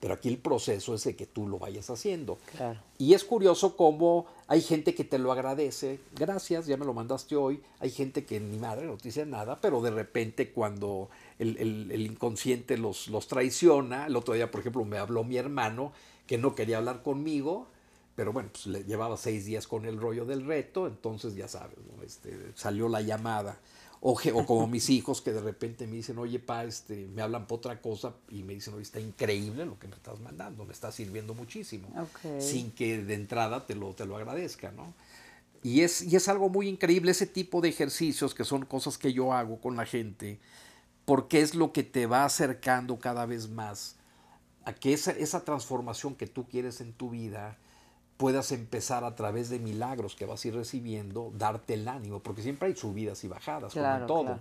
[0.00, 2.38] Pero aquí el proceso es de que tú lo vayas haciendo.
[2.56, 2.78] Claro.
[2.98, 6.00] Y es curioso cómo hay gente que te lo agradece.
[6.14, 7.60] Gracias, ya me lo mandaste hoy.
[7.80, 11.08] Hay gente que ni madre no te dice nada, pero de repente cuando
[11.38, 15.36] el, el- el inconsciente los, los traiciona, el otro día, por ejemplo, me habló mi
[15.38, 15.92] hermano
[16.26, 17.68] que no quería hablar conmigo,
[18.16, 21.78] pero bueno, pues le llevaba seis días con el rollo del reto, entonces ya sabes,
[21.94, 22.02] ¿no?
[22.02, 23.58] este, salió la llamada.
[24.00, 24.14] O,
[24.46, 27.80] como mis hijos que de repente me dicen, oye, pa, este, me hablan por otra
[27.80, 31.34] cosa y me dicen, oye, está increíble lo que me estás mandando, me está sirviendo
[31.34, 31.88] muchísimo.
[32.38, 34.92] Sin que de entrada te lo, te lo agradezca, ¿no?
[35.62, 39.12] Y es, y es algo muy increíble ese tipo de ejercicios que son cosas que
[39.12, 40.38] yo hago con la gente,
[41.04, 43.96] porque es lo que te va acercando cada vez más
[44.66, 47.56] a que esa, esa transformación que tú quieres en tu vida
[48.18, 52.42] puedas empezar a través de milagros que vas a ir recibiendo, darte el ánimo, porque
[52.42, 54.34] siempre hay subidas y bajadas, Claro, como en todo.
[54.36, 54.40] claro.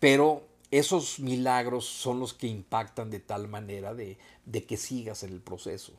[0.00, 5.32] Pero esos milagros son los que impactan de tal manera de, de que sigas en
[5.32, 5.92] el proceso.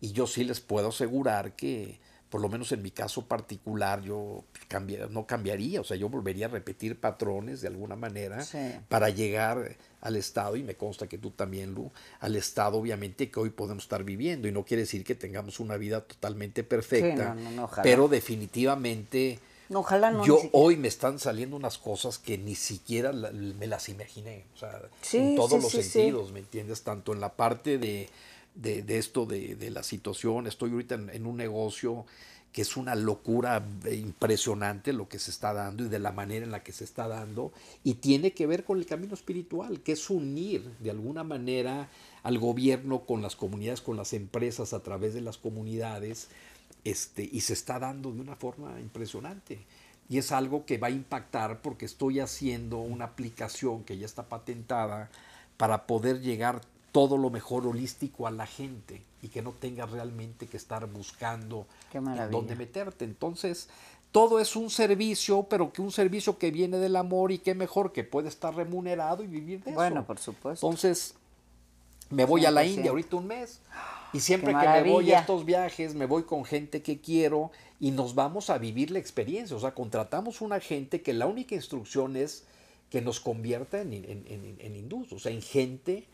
[0.00, 1.98] Y yo sí les puedo asegurar que,
[2.30, 6.46] por lo menos en mi caso particular, yo cambia- no cambiaría, o sea, yo volvería
[6.46, 8.58] a repetir patrones de alguna manera Sí.
[8.88, 11.90] para llegar al estado, y me consta que tú también, Lu,
[12.20, 14.46] al estado obviamente que hoy podemos estar viviendo.
[14.48, 18.06] Y no quiere decir que tengamos una vida totalmente perfecta, no, no, no, pero
[18.60, 19.38] definitivamente
[19.68, 20.24] No, ojalá no.
[20.24, 24.58] yo hoy me están saliendo unas cosas que ni siquiera la- me las imaginé, o
[24.58, 26.82] sea, Sí, en todos los sentidos, ¿me entiendes?
[26.82, 28.08] Tanto en la parte de,
[28.54, 32.06] de- de esto, de, de la situación, estoy ahorita en, un negocio
[32.52, 36.44] que es una locura eh, impresionante lo que se está dando y de la manera
[36.44, 37.52] en la que se está dando,
[37.84, 41.88] y tiene que ver con el camino espiritual, que es unir de alguna manera
[42.24, 46.28] al gobierno con las comunidades, con las empresas a través de las comunidades,
[46.84, 49.58] este, y se está dando de una forma impresionante.
[50.08, 54.28] y es algo que va a impactar porque estoy haciendo una aplicación que ya está
[54.28, 55.08] patentada
[55.56, 60.46] para poder llegar todo lo mejor holístico a la gente y que no tengas realmente
[60.46, 63.04] que estar buscando en dónde meterte.
[63.04, 63.68] Entonces,
[64.12, 67.92] todo es un servicio, pero que un servicio que viene del amor y que mejor
[67.92, 69.78] que puede estar remunerado y vivir de eso.
[69.78, 70.66] Bueno, por supuesto.
[70.66, 71.14] Entonces,
[72.08, 73.60] me voy a la India ahorita un mes.
[74.12, 77.92] Y siempre que me voy a estos viajes, me voy con gente que quiero y
[77.92, 79.56] nos vamos a vivir la experiencia.
[79.56, 82.44] O sea, contratamos una gente que la única instrucción es
[82.90, 86.08] que nos convierta en, en, en hindús, o sea, en gente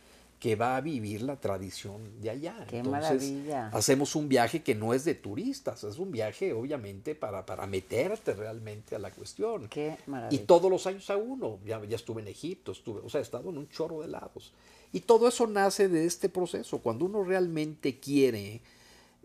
[0.46, 2.64] que va a vivir la tradición de allá.
[2.68, 3.66] Qué maravilla.
[3.72, 8.32] Hacemos un viaje que no es de turistas, es un viaje obviamente para, para meterte
[8.32, 9.66] realmente a la cuestión.
[9.68, 10.40] Qué maravilla.
[10.40, 13.24] Y todos los años a uno, ya, ya estuve en Egipto, estuve, o sea, he
[13.24, 14.52] estado en un chorro de lados.
[14.92, 16.78] Y todo eso nace de este proceso.
[16.78, 18.60] Cuando uno realmente quiere,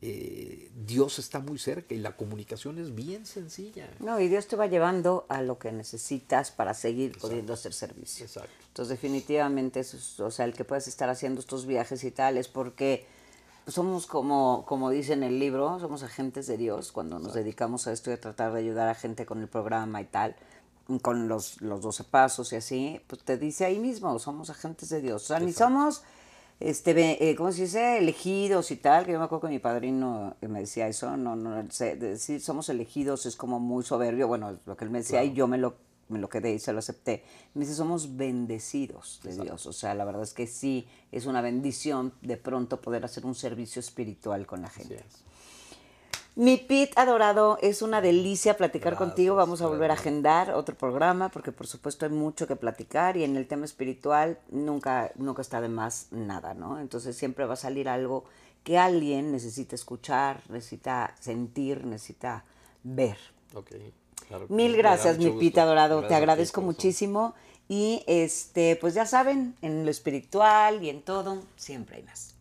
[0.02, 3.88] eh, Dios está muy cerca y la comunicación es bien sencilla.
[4.00, 8.26] No, y Dios te va llevando a lo que necesitas para seguir pudiendo hacer servicio.
[8.26, 8.50] Exacto.
[8.68, 9.82] Entonces, definitivamente,
[10.20, 13.06] o sea, el que puedas estar haciendo estos viajes y tal es porque
[13.68, 17.92] somos como, como dice en el libro, somos agentes de Dios cuando nos dedicamos a
[17.92, 20.36] esto y a tratar de ayudar a gente con el programa y tal
[21.00, 25.02] con los, los 12 pasos y así, pues te dice ahí mismo, somos agentes de
[25.02, 25.24] Dios.
[25.24, 26.04] O sea, ni somos,
[26.62, 27.98] este, eh, ¿cómo se dice?
[27.98, 31.64] Elegidos y tal, que yo me acuerdo que mi padrino me decía eso, no, no,
[31.64, 35.48] decir somos elegidos es como muy soberbio, bueno, lo que él me decía y yo
[35.48, 35.76] me lo,
[36.10, 37.24] me lo quedé y se lo acepté.
[37.54, 39.66] Me dice, somos bendecidos de Dios.
[39.66, 43.36] O sea, la verdad es que sí, es una bendición de pronto poder hacer un
[43.36, 45.04] servicio espiritual con la gente.
[46.36, 49.36] Mi Pit adorado, es una delicia platicar contigo.
[49.36, 53.26] Vamos a volver a agendar otro programa porque por supuesto hay mucho que platicar y
[53.26, 56.80] en el tema espiritual nunca, nunca está de más nada, ¿no?
[56.80, 58.24] Entonces siempre va a salir algo
[58.64, 62.46] que alguien necesita escuchar, necesita sentir, necesita
[62.84, 63.18] ver.
[64.48, 66.08] Mil gracias, mi Pit adorado.
[66.08, 67.34] Te agradezco muchísimo.
[67.68, 72.36] Y este, pues ya saben, en lo espiritual y en todo, siempre hay más.